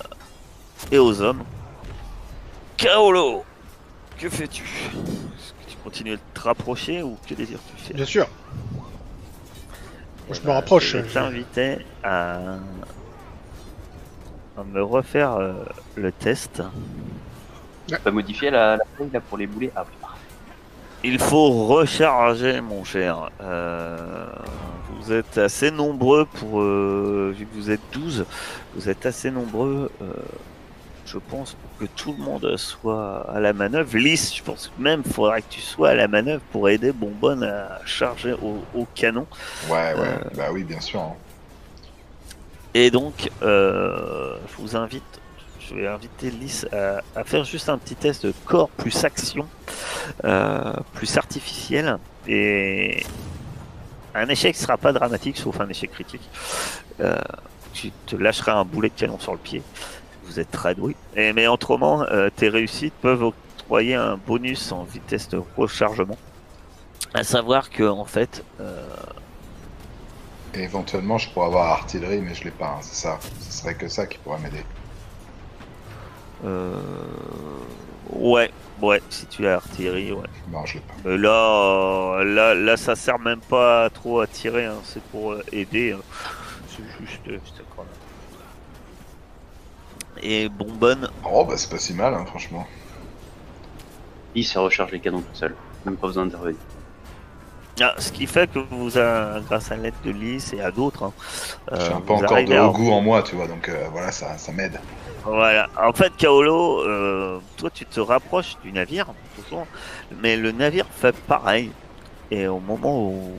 [0.91, 1.43] et aux hommes.
[2.77, 3.43] Kaolo,
[4.19, 4.63] que fais-tu?
[5.85, 8.27] Continues de te rapprocher ou que désires-tu faire Bien sûr.
[10.29, 10.97] Eh je me rapproche.
[10.97, 12.55] Je t'inviter à...
[14.57, 15.53] à me refaire euh,
[15.95, 16.61] le test.
[17.91, 19.71] On peut modifier la, la feuille là pour les boulets.
[19.75, 20.17] Ah oui, parfait.
[21.03, 23.29] Il faut recharger, mon cher.
[23.41, 24.25] Euh,
[24.99, 26.61] vous êtes assez nombreux pour.
[26.61, 28.25] euh, vu que vous êtes 12,
[28.75, 30.05] vous êtes assez nombreux, euh,
[31.05, 33.95] je pense, pour que tout le monde soit à la manœuvre.
[33.97, 37.43] Lys, je pense que même faudra que tu sois à la manœuvre pour aider Bonbonne
[37.43, 39.27] à charger au, au canon.
[39.69, 40.17] Ouais, ouais, Euh.
[40.35, 40.99] bah oui, bien sûr.
[41.01, 41.13] hein.
[42.73, 45.03] Et donc, euh, je vous invite,
[45.59, 49.47] je vais inviter Lys à, à faire juste un petit test de corps plus action,
[50.25, 51.97] euh, plus artificiel.
[52.27, 53.05] Et
[54.13, 56.27] un échec sera pas dramatique, sauf un échec critique.
[57.73, 59.61] Tu te lâcheras un boulet de canon sur le pied.
[60.25, 60.95] Vous êtes très doué.
[61.15, 66.17] Et, mais autrement, euh, tes réussites peuvent octroyer un bonus en vitesse de rechargement.
[67.13, 68.83] À savoir que, en fait, euh,
[70.53, 73.19] éventuellement, je pourrais avoir artillerie, mais je l'ai pas, hein, c'est ça.
[73.39, 74.63] Ce serait que ça qui pourrait m'aider.
[76.45, 76.79] Euh...
[78.11, 78.51] Ouais,
[78.81, 80.27] ouais, si tu as artillerie, ouais.
[80.51, 80.93] Non, je l'ai pas.
[81.05, 85.31] Mais là, euh, là, là, ça sert même pas trop à tirer, hein, c'est pour
[85.31, 85.93] euh, aider.
[85.93, 86.01] hein.
[86.69, 87.84] C'est juste, euh, c'est quoi, là.
[90.27, 92.65] Et bonbonne, Oh, bah c'est pas si mal, hein, franchement.
[94.35, 95.55] Il se recharge les canons tout seul.
[95.85, 96.59] Même pas besoin d'intervenir.
[97.81, 101.03] ah, ce qui fait que vous, a, grâce à l'aide de Lys et à d'autres,
[101.03, 101.13] hein,
[101.71, 103.87] euh, J'ai un vous peu encore de haut goût en moi, tu vois, donc euh,
[103.91, 104.79] voilà, ça, ça m'aide.
[105.23, 105.69] Voilà.
[105.75, 109.67] En fait, Kaolo, euh, toi, tu te rapproches du navire, toujours,
[110.11, 111.71] mais le navire fait pareil.
[112.31, 113.37] Et au moment où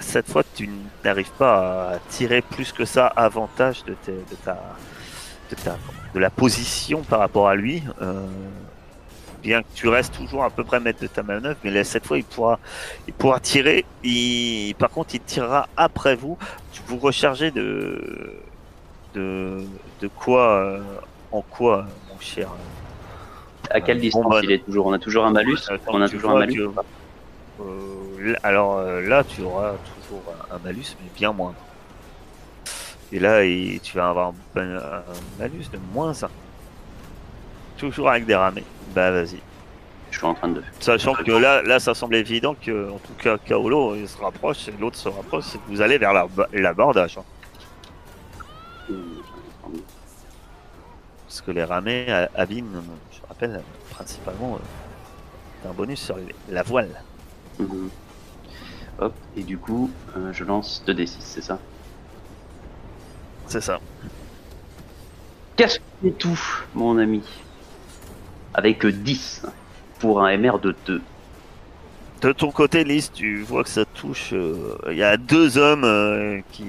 [0.00, 0.68] cette fois, tu
[1.04, 4.78] n'arrives pas à tirer plus que ça avantage de, tes- de ta,
[6.14, 7.82] de la position par rapport à lui.
[8.02, 8.26] euh,
[9.42, 12.06] bien que tu restes toujours à peu près maître de ta manœuvre, mais là, cette
[12.06, 12.58] fois, il pourra,
[13.06, 13.84] il pourra tirer.
[14.02, 16.36] Il, par contre, il tirera après vous.
[16.72, 18.42] Tu vous rechargez de,
[19.14, 19.58] de,
[20.00, 20.82] de quoi, euh,
[21.30, 22.48] en quoi, mon cher
[23.70, 24.86] À quelle Euh, distance bon, il est toujours?
[24.86, 25.58] On a toujours un malus?
[25.86, 26.54] On a toujours un malus?
[26.56, 31.54] que- Euh, alors euh, là, tu auras toujours un, un malus, mais bien moins.
[33.12, 35.02] Et là, il- tu vas avoir un, un
[35.38, 36.28] malus de moins 1.
[37.78, 38.64] Toujours avec des ramés.
[38.94, 39.40] Bah vas-y.
[40.10, 40.62] Je suis en train de.
[40.80, 44.68] Sachant que là, là, ça semble évident que, en tout cas, Kaolo il se rapproche
[44.68, 47.18] et l'autre se rapproche, c'est que vous allez vers la- l'abordage.
[47.18, 47.24] hein.
[51.26, 52.82] Parce que les ramés abîment,
[53.12, 54.58] je rappelle, principalement
[55.64, 57.02] euh, un bonus sur les- la voile.
[57.58, 57.90] Mhm.
[59.00, 61.58] Hop, et du coup, euh, je lance 2d6, c'est ça?
[63.46, 63.78] C'est ça.
[65.56, 66.38] Qu'est-ce que c'est tout,
[66.74, 67.22] mon ami
[68.54, 69.42] Avec euh, 10
[70.00, 71.02] pour un MR de 2.
[72.22, 74.30] De ton côté, Lys, tu vois que ça touche.
[74.32, 76.64] euh, Il y a deux hommes euh, qui,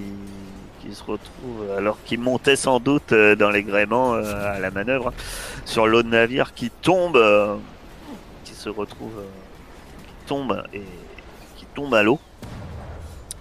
[0.82, 5.14] qui se retrouvent, alors qu'ils montaient sans doute euh, dans les gréements à la manœuvre,
[5.66, 7.20] sur l'autre navire qui tombe,
[8.44, 9.24] qui se retrouve,
[10.06, 10.84] qui tombe et
[11.56, 12.20] qui tombe à l'eau.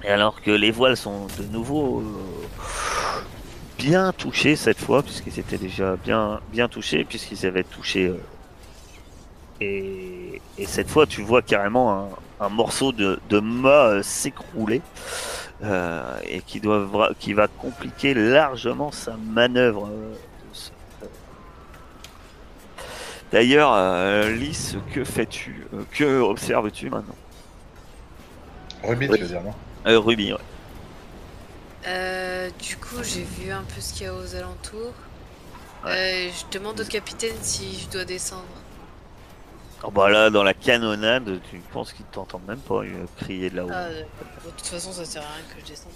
[0.05, 2.03] Et alors que les voiles sont de nouveau
[3.79, 8.07] bien touchés cette fois, puisqu'ils étaient déjà bien, bien touchés, puisqu'ils avaient touché.
[8.07, 8.19] euh,
[9.61, 11.93] et, et cette fois, tu vois carrément
[12.41, 14.83] un, un morceau de, de mât euh, s'écrouler.
[15.65, 19.89] euh, et qui, doit, qui va compliquer largement sa manœuvre.
[23.33, 27.17] D'ailleurs, euh, Lys, que fais-tu Euh, Que observes-tu maintenant?
[28.85, 29.17] Ruby, Oui.
[29.17, 29.55] tu veux dire, non?
[29.87, 30.39] Euh, Ruby, ouais.
[31.87, 34.93] Euh, du coup, j'ai vu un peu ce qu'il y a aux alentours.
[35.85, 36.29] Ouais.
[36.29, 38.43] Euh, je demande au capitaine si je dois descendre.
[39.85, 43.57] Oh, bah là, dans la canonnade, tu penses qu'ils t'entendent même pas euh, crier de
[43.57, 43.69] là-haut.
[43.73, 45.93] Ah, de toute façon, ça sert à rien que je descende.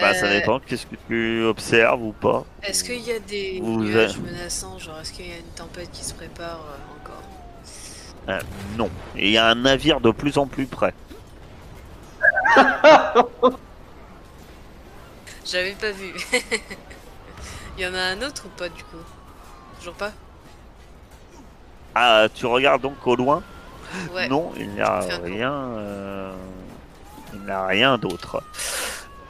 [0.00, 2.46] Bah, ça dépend, qu'est-ce que tu observes ou pas?
[2.62, 5.42] Est-ce qu'il y a des Vous nuages avez- menaçants Genre, est-ce qu'il y a une
[5.54, 7.22] tempête qui se prépare euh, encore?
[8.30, 8.40] Euh,
[8.78, 8.88] Non.
[9.16, 10.94] Et il y a un navire de plus en plus près.
[15.44, 16.12] J'avais pas vu.
[17.76, 18.96] Il y en a un autre ou pas du coup?
[19.78, 20.12] Toujours pas?
[21.94, 23.42] Ah, tu regardes donc au loin?
[24.14, 24.28] Ouais.
[24.28, 25.52] Non, il n'y a rien.
[25.52, 26.32] euh,
[27.34, 28.42] Il n'y a rien d'autre.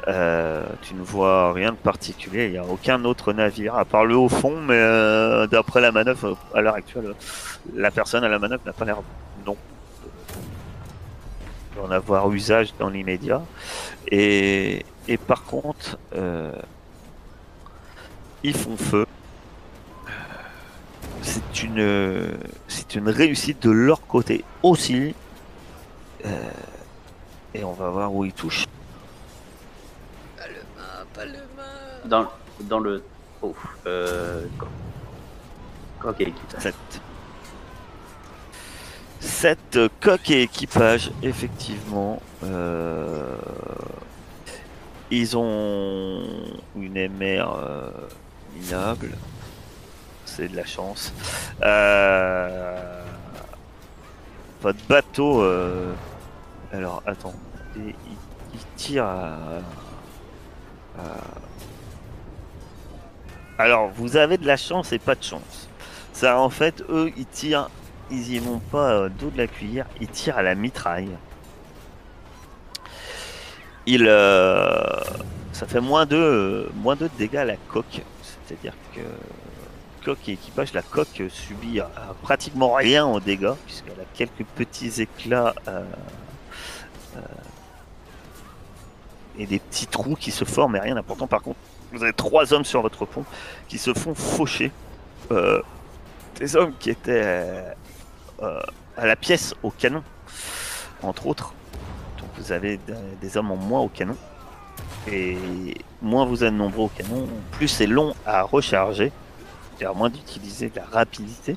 [0.08, 2.46] Euh, tu ne vois rien de particulier.
[2.46, 5.92] Il n'y a aucun autre navire à part le haut fond, mais euh, d'après la
[5.92, 7.14] manœuvre à l'heure actuelle,
[7.74, 8.98] la personne à la manœuvre n'a pas l'air
[9.46, 9.56] non
[11.76, 13.42] d'en avoir usage dans l'immédiat.
[14.10, 16.52] Et, et par contre, euh,
[18.42, 19.06] ils font feu.
[21.22, 22.36] C'est une,
[22.68, 25.14] c'est une réussite de leur côté aussi.
[26.24, 26.50] Euh,
[27.54, 28.66] et on va voir où ils touchent.
[30.36, 32.04] Pas le mât, pas le mât.
[32.06, 32.28] Dans,
[32.62, 33.04] dans le.
[33.42, 33.54] Oh,
[33.86, 34.44] euh.
[34.58, 34.66] co-
[36.00, 36.62] Coq et équipage?
[36.62, 36.74] 7.
[39.20, 42.20] 7 coques et équipage, effectivement.
[42.42, 43.36] Euh,
[45.14, 46.22] ils ont
[46.76, 47.90] une émère euh,
[48.54, 49.10] minable.
[50.24, 51.12] C'est de la chance.
[51.62, 53.02] Euh,
[54.62, 55.42] votre bateau.
[55.42, 55.92] euh,
[56.72, 57.34] alors, attends.
[57.76, 57.94] Il,
[58.54, 59.36] il tire à.
[60.98, 61.02] à-
[63.58, 65.68] Alors, vous avez de la chance et pas de chance.
[66.14, 67.68] Ça, en fait, eux, ils tirent,
[68.10, 71.10] ils y vont pas euh, dos de la cuillère, ils tirent à la mitraille.
[73.86, 75.00] Ils, euh,
[75.52, 76.70] ça fait moins de,
[77.18, 78.02] dégâts à la coque.
[78.46, 79.00] C'est-à-dire que
[80.04, 81.84] coque et équipage, la coque subit euh,
[82.22, 85.82] pratiquement rien aux dégâts, puisqu'elle a quelques petits éclats euh,
[89.38, 91.26] et des petits trous qui se forment, mais rien d'important.
[91.26, 91.58] Par contre,
[91.92, 93.24] vous avez trois hommes sur votre pont
[93.68, 94.70] qui se font faucher.
[96.38, 97.74] Des hommes qui étaient
[98.40, 100.02] à la pièce au canon,
[101.02, 101.54] entre autres.
[102.42, 102.78] Vous avez
[103.20, 104.16] des- hommes en moins au canon.
[105.10, 105.36] Et
[106.00, 109.12] moins vous êtes nombreux au canon, plus c'est long à recharger.
[109.76, 111.56] C'est-à-dire moins d'utiliser de la rapidité.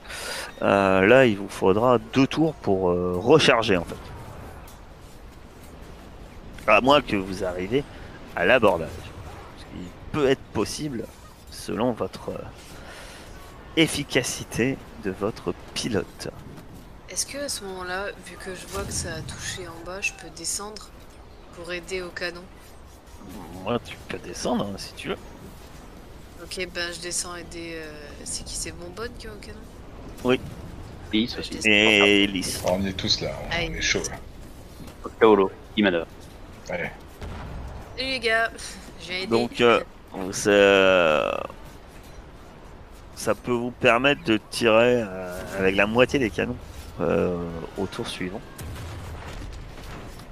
[0.61, 3.95] Euh, là, il vous faudra deux tours pour euh, recharger en fait.
[6.67, 7.83] À moins que vous arriviez
[8.35, 8.89] à l'abordage.
[9.57, 11.05] Ce qui peut être possible
[11.51, 12.43] selon votre euh,
[13.75, 16.29] efficacité de votre pilote.
[17.09, 20.01] Est-ce que à ce moment-là, vu que je vois que ça a touché en bas,
[20.01, 20.89] je peux descendre
[21.55, 22.43] pour aider au canon?
[23.63, 25.17] Moi, tu peux descendre hein, si tu veux.
[26.43, 27.73] Ok, ben je descends aider.
[27.75, 27.91] euh,
[28.23, 30.37] C'est qui C'est Bonbonne qui est au canon?
[31.13, 31.59] Lys aussi.
[31.67, 32.61] Et lisse.
[32.65, 34.01] On y est tous là, on, on est chaud.
[34.09, 34.17] là.
[35.19, 36.07] Kaolo, manœuvre.
[36.69, 36.89] Allez.
[37.95, 38.51] Salut les gars
[38.99, 39.27] Je viens aider.
[39.27, 39.81] Donc, euh,
[40.31, 41.31] c'est, euh,
[43.15, 46.57] ça peut vous permettre de tirer euh, avec la moitié des canons
[47.01, 47.37] euh,
[47.77, 48.41] au tour suivant.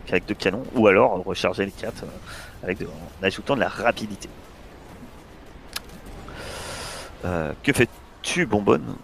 [0.09, 3.69] Avec deux canons, ou alors recharger les quatre euh, avec de- en ajoutant de la
[3.69, 4.29] rapidité.
[7.25, 8.95] Euh, que fais-tu, Bonbonne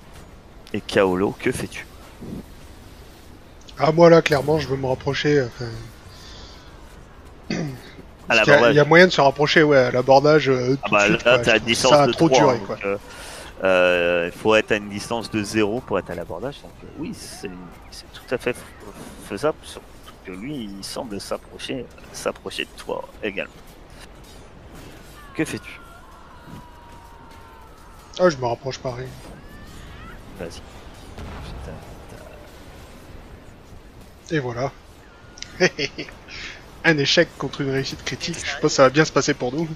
[0.73, 1.85] Et Kaolo, que fais-tu?
[3.79, 5.41] Ah, moi là, clairement, je veux me rapprocher.
[5.41, 5.65] Enfin,
[7.49, 10.49] y il y, a moyen de se rapprocher, ouais, à l'abordage.
[10.49, 12.77] euh, Ah bah là, trouve distance de trop 3, duré, donc, quoi.
[12.85, 12.97] euh,
[13.63, 16.61] il faut être à une distance de 0 pour être à l'abordage.
[16.61, 17.49] Donc euh, oui, c'est
[18.13, 18.55] tout à fait
[19.27, 19.85] faisable, surtout
[20.25, 23.53] que lui, il semble s'approcher s'approcher de toi également.
[25.35, 25.79] Que fais-tu?
[28.19, 29.07] Ah, je me rapproche pareil.
[30.39, 30.61] Vas-y.
[34.31, 34.71] Et voilà.
[36.83, 38.37] Un échec contre une réussite critique.
[38.37, 39.67] Je pense que ça va bien se passer pour nous.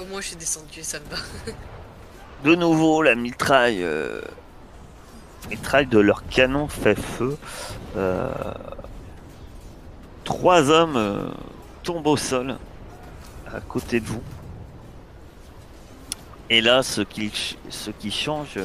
[0.00, 1.16] Au je suis descendu, ça me va.
[2.44, 4.22] De nouveau, la mitraille, euh,
[5.50, 7.36] mitraille de leur canon fait feu.
[7.96, 8.30] Euh,
[10.24, 11.28] trois hommes euh,
[11.82, 12.56] tombent au sol
[13.52, 14.22] à côté de vous.
[16.48, 17.30] Et là, ce qui,
[17.68, 18.58] ce qui change,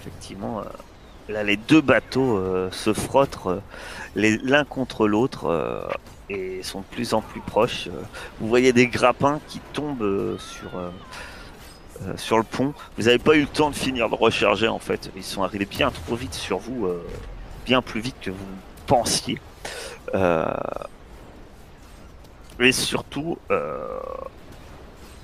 [0.00, 0.62] effectivement,
[1.28, 2.40] là, les deux bateaux
[2.70, 3.38] se frottent
[4.14, 5.90] l'un contre l'autre
[6.28, 7.86] et sont de plus en plus proches.
[7.88, 8.02] Euh,
[8.40, 10.90] Vous voyez des grappins qui tombent euh, sur, euh,
[12.16, 12.74] sur le pont.
[12.96, 15.10] Vous n'avez pas eu le temps de finir de recharger, en fait.
[15.16, 16.88] Ils sont arrivés bien trop vite sur vous,
[17.64, 18.46] bien plus vite que vous
[18.86, 19.40] pensiez.
[22.58, 23.38] Et surtout,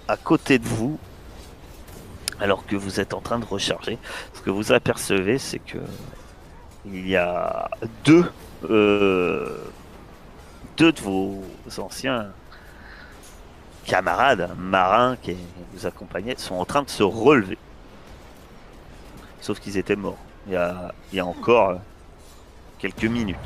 [0.09, 0.99] à côté de vous,
[2.41, 3.99] alors que vous êtes en train de recharger,
[4.33, 5.79] ce que vous apercevez, c'est que
[6.87, 7.71] il y a
[8.05, 8.33] deux,
[10.77, 11.43] deux de vos
[11.79, 12.29] anciens
[13.85, 15.37] camarades marins qui
[15.73, 17.59] vous accompagnaient sont en train de se relever.
[19.41, 20.53] Sauf qu'ils étaient morts il
[21.13, 21.81] y a, encore
[22.79, 23.37] quelques minutes.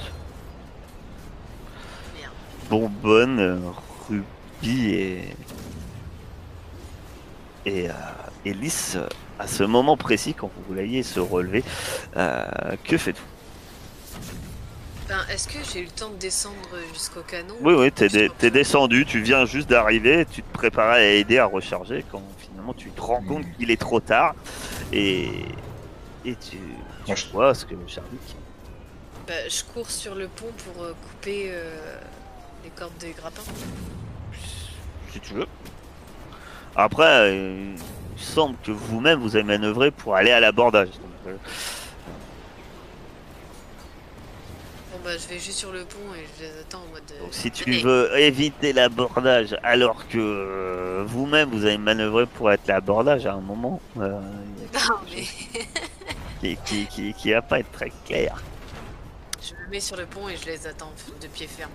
[2.70, 3.58] Bonbonne, euh,
[4.08, 5.36] Ruby et
[7.64, 7.92] et, euh,
[8.46, 9.08] euh,
[9.40, 11.64] à ce moment précis, quand vous voyez se relever,
[12.14, 13.35] que faites-vous?
[15.08, 16.56] Ben, est-ce que j'ai eu le temps de descendre
[16.92, 21.38] jusqu'au canon Oui, oui, t'es, descendu, tu viens juste d'arriver, tu te préparais à aider
[21.38, 23.54] à recharger quand finalement tu te rends compte Mhm.
[23.56, 24.34] qu'il est trop tard
[24.92, 25.28] et,
[26.24, 26.58] et tu, tu
[27.06, 28.18] Moi, je- vois ce que Charlie
[29.28, 31.76] Bah, je cours sur le pont pour euh, couper euh,
[32.64, 33.42] les cordes des grappins.
[35.12, 35.46] si tu veux.
[36.74, 37.74] Après, euh,
[38.18, 40.88] il semble que vous-même vous avez manœuvré pour aller à l'abordage.
[40.88, 40.98] Donc,
[41.28, 41.36] euh,
[44.92, 47.02] Bon bah je vais juste sur le pont et je les attends en mode...
[47.12, 52.50] euh, Donc si tu veux éviter l'abordage alors que euh, vous-même vous avez manœuvré pour
[52.50, 54.20] être l'abordage à un moment, euh,
[54.74, 54.96] Non
[56.42, 58.42] mais qui, qui, qui, qui va pas être très clair.
[59.40, 61.70] je me mets sur le pont et je les attends de pied ferme.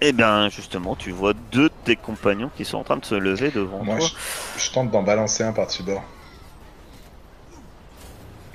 [0.00, 3.14] Et bien justement, tu vois deux de tes compagnons qui sont en train de se
[3.16, 4.08] lever devant Moi, toi.
[4.56, 6.02] je, je tente d'en balancer un par-dessus bord.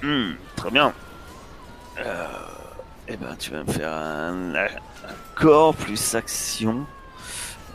[0.02, 0.94] Hmm, très bien.
[2.00, 2.28] Euh,
[3.08, 4.54] eh ben tu vas me faire un,
[5.36, 6.86] corps plus action.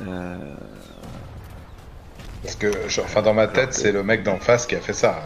[0.07, 0.37] Euh,
[2.43, 4.93] Parce que, je- enfin, dans ma tête, c'est le mec d'en face qui a fait
[4.93, 5.23] ça.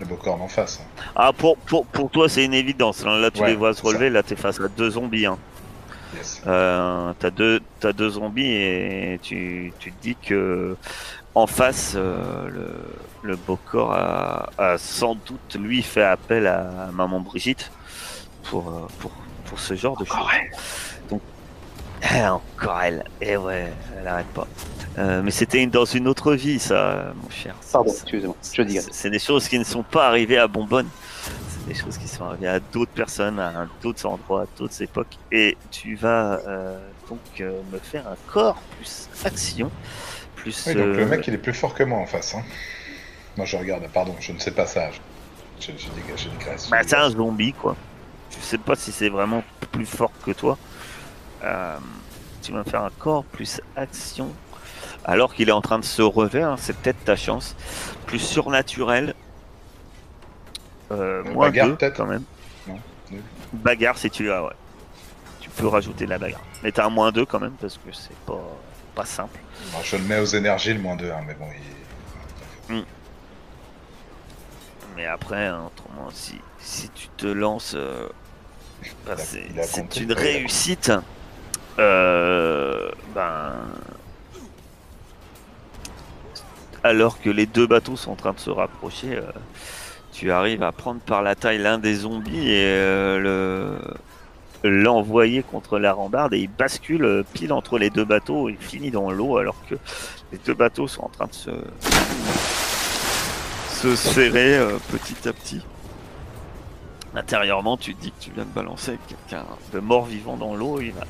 [0.00, 0.80] Le beau corps d'en face.
[1.14, 3.04] Ah pour, pour, pour toi c'est une évidence.
[3.04, 3.88] Là, tu Ouais, les vois se ça.
[3.88, 5.26] relever, là t'es face à deux zombies.
[5.26, 5.38] Hein.
[6.12, 6.42] Yes.
[6.46, 10.76] Euh, t'as deux t'as deux zombies et tu, tu te dis que
[11.34, 12.68] en face euh, le,
[13.22, 17.72] le beau corps a, a sans doute lui fait appel à maman Brigitte
[18.42, 19.12] pour pour,
[19.54, 20.18] pour ce genre de choses.
[21.08, 21.20] Donc
[22.12, 24.48] eh, encore elle et ouais elle arrête pas.
[24.98, 27.54] Euh, mais c'était une- dans une autre vie ça mon cher.
[27.72, 28.80] Pardon, C'est- excusez-moi, je dis.
[28.90, 30.88] c'est des choses qui ne sont pas arrivées à Bonbonne.
[31.48, 35.16] C'est des choses qui sont arrivées à d'autres personnes, à d'autres endroits, à d'autres époques.
[35.30, 36.76] Et tu vas euh,
[37.08, 39.70] donc euh, me faire un corps plus action,
[40.34, 40.64] plus.
[40.66, 42.34] Oui, donc le mec, il est plus fort que moi en face.
[42.34, 42.42] Hein.
[43.36, 44.90] Moi, je regarde, pardon, je ne sais pas ça.
[45.60, 46.02] J'ai j'ai des
[46.44, 46.68] graisses.
[46.70, 47.76] bah, c'est un zombie quoi.
[48.38, 50.58] Je sais pas si c'est vraiment plus fort que toi.
[51.42, 51.76] Euh,
[52.42, 54.32] tu vas me faire un corps plus action.
[55.04, 57.56] Alors qu'il est en train de se relever, hein, c'est peut-être ta chance.
[58.06, 59.14] Plus surnaturel.
[60.90, 62.24] Euh, moins bagarre, deux, peut-être quand même.
[62.66, 62.78] Non.
[63.52, 64.52] Bagarre si tu as, ouais.
[65.40, 66.42] Tu peux rajouter de la bagarre.
[66.62, 68.40] Mais t'as un moins 2 quand même parce que c'est pas,
[68.94, 69.38] pas simple.
[69.72, 71.46] Bon, je le mets aux énergies, le moins 2, hein, mais bon,
[72.68, 72.84] il...
[74.96, 78.12] Mais après, hein, autrement, si, si tu te lances, euh, bah,
[79.16, 80.92] c'est une réussite.
[81.78, 83.52] Euh, ben,
[86.84, 89.22] alors que les deux bateaux sont en train de se rapprocher, euh,
[90.12, 93.78] tu arrives à prendre par la taille l'un des zombies et euh, le
[94.66, 99.10] l'envoyer contre la rambarde et il bascule pile entre les deux bateaux et finit dans
[99.10, 99.74] l'eau alors que
[100.32, 101.50] les deux bateaux sont en train de se
[103.68, 104.58] se serrer
[104.90, 105.60] petit à petit.
[107.14, 110.80] Intérieurement, tu te dis que tu viens de balancer quelqu'un de mort vivant dans l'eau,
[110.80, 111.04] il va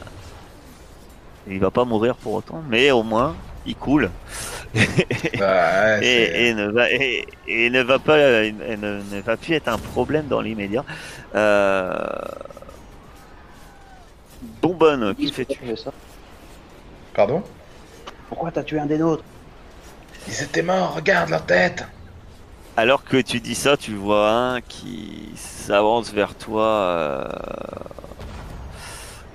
[1.46, 3.36] il va pas mourir pour autant, mais au moins
[3.66, 4.10] il coule.
[5.36, 9.36] Bah, ouais, et, et ne va et, et ne va pas et ne, ne va
[9.36, 10.84] plus être un problème dans l'immédiat.
[11.34, 11.96] Euh...
[14.40, 15.58] Bonbonne, qui fais-tu
[17.12, 17.42] Pardon?
[18.28, 19.24] Pourquoi t'as tué un des nôtres?
[20.26, 21.84] Ils étaient morts, regarde leur tête
[22.76, 27.28] Alors que tu dis ça, tu vois un qui s'avance vers toi, euh,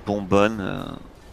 [0.06, 0.82] bonbonne, euh,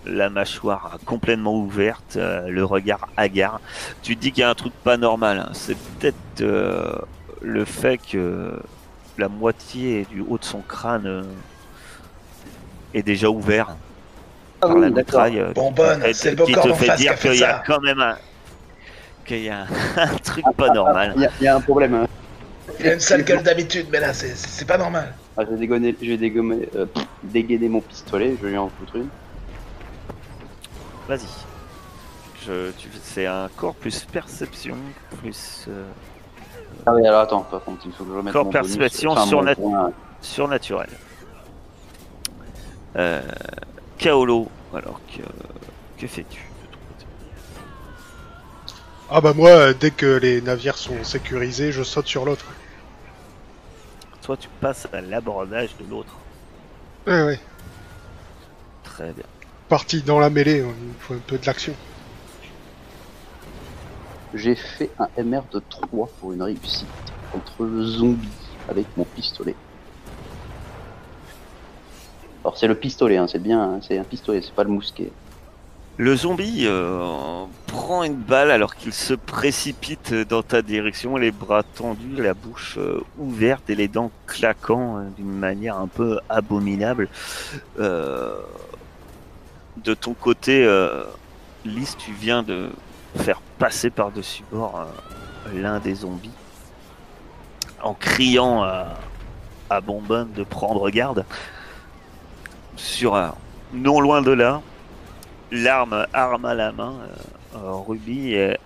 [0.05, 3.59] la mâchoire complètement ouverte, euh, le regard hagard.
[4.03, 5.39] Tu te dis qu'il y a un truc pas normal.
[5.39, 5.49] hein.
[5.53, 6.93] C'est peut-être euh,
[7.41, 8.57] le fait que
[9.17, 11.23] la moitié du haut de son crâne euh,
[12.93, 13.75] est déjà ouvert.
[14.61, 17.43] Ah par oui, la mitraille Bonbonne, qui- c'est le qui te fait dire qu'il y
[17.43, 18.15] a quand même un
[19.27, 19.65] qu'il y a
[19.97, 21.13] un truc pas normal.
[21.15, 21.93] Il y, a- il y a un problème.
[21.93, 22.07] hein.
[22.79, 25.13] Il a une sale gueule d'habitude, mais là, c'est- pas normal.
[25.37, 26.85] Ah, je vais dégonner, je vais dégommer, euh,
[27.23, 29.07] dégainer mon pistolet, je vais lui en foutre une.
[31.07, 31.27] Vas-y.
[32.45, 34.75] Je, tu, c'est un corps plus perception
[35.21, 35.83] plus euh,
[36.85, 38.77] Ah oui, alors attends, par contre, il faut que je remette Corps mon bonus.
[38.77, 39.91] perception Enfin, mon sur la- point.
[40.21, 40.89] surnaturel.
[42.95, 43.21] Euh,
[43.97, 45.21] Kaolo, alors que
[45.99, 46.41] que fais-tu?
[49.09, 52.45] Ah bah moi, euh, dès que les navires sont sécurisés, je saute sur l'autre.
[54.21, 56.13] Toi, tu passes à l'abordage de l'autre.
[57.05, 57.39] Ouais, ouais.
[58.83, 59.23] Très bien.
[59.69, 61.73] Parti dans la mêlée, il faut un peu de l'action.
[64.33, 66.87] J'ai fait un MR de 3 pour une réussite
[67.31, 68.27] contre le zombie
[68.67, 69.55] avec mon pistolet.
[72.43, 75.11] Alors c'est le pistolet, hein, c'est bien, hein, c'est un pistolet, c'est pas le mousquet.
[75.99, 81.63] Le zombie euh, prend une balle alors qu'il se précipite dans ta direction, les bras
[81.63, 87.09] tendus, la bouche euh, ouverte et les dents claquant euh, d'une manière un peu abominable.
[87.79, 88.35] Euh,
[89.77, 90.67] de ton côté,
[91.65, 92.69] Lys, tu viens de
[93.15, 94.87] faire passer par-dessus bord
[95.53, 96.31] l'un des zombies
[97.83, 98.87] en criant à,
[99.69, 101.25] à Bonbonne de prendre garde.
[102.75, 103.35] Sur un,
[103.71, 104.61] non loin de là,
[105.51, 108.59] l'arme arme à la main, euh, euh, Ruby est,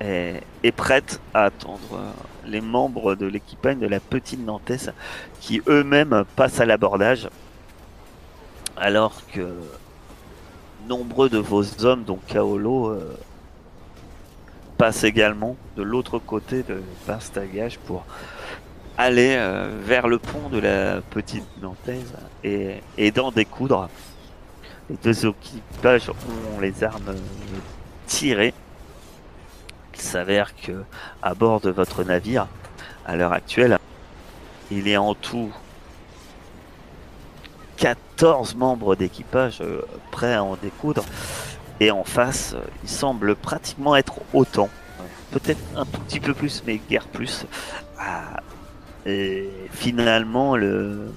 [0.00, 2.10] est, prête à attendre euh,
[2.46, 4.90] les membres de l'équipage de la petite Nantes
[5.40, 7.28] qui eux-mêmes passent à l'abordage
[8.76, 9.48] alors que
[10.88, 13.16] nombreux de vos hommes, dont Kaolo, euh,
[14.76, 18.04] passent également de l'autre côté de Bastagage pour
[18.96, 23.88] aller euh, vers le pont de la petite Nantaise et, et d'en découdre.
[24.90, 27.18] Les deux équipages ont les armes euh,
[28.06, 28.54] tirées.
[29.94, 30.84] Il s'avère que
[31.22, 32.46] à bord de votre navire,
[33.04, 33.78] à l'heure actuelle,
[34.70, 35.52] il a en tout
[37.76, 41.04] 14 membres d'équipage euh, prêts à en découdre.
[41.80, 44.70] Et en face, euh, il semble pratiquement être autant.
[45.32, 47.44] Peut-être un tout petit peu plus, mais guère plus.
[47.98, 48.40] Ah,
[49.04, 51.12] et finalement, le...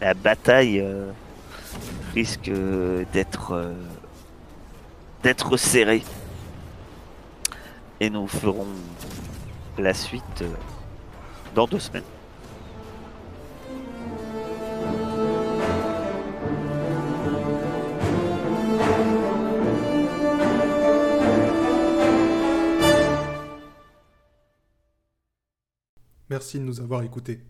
[0.00, 0.84] la bataille
[2.14, 3.74] risque euh, d'être euh,
[5.22, 6.02] d'être serrée.
[8.00, 8.66] Et nous ferons
[9.78, 10.48] la suite euh,
[11.54, 12.02] dans deux semaines.
[26.28, 27.42] Merci de nous avoir écoutés.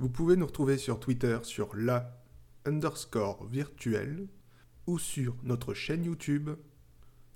[0.00, 2.23] Vous pouvez nous retrouver sur Twitter sur la
[2.64, 4.28] underscore virtuelle
[4.86, 6.50] ou sur notre chaîne YouTube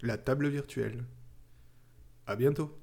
[0.00, 1.04] La Table Virtuelle.
[2.26, 2.78] À bientôt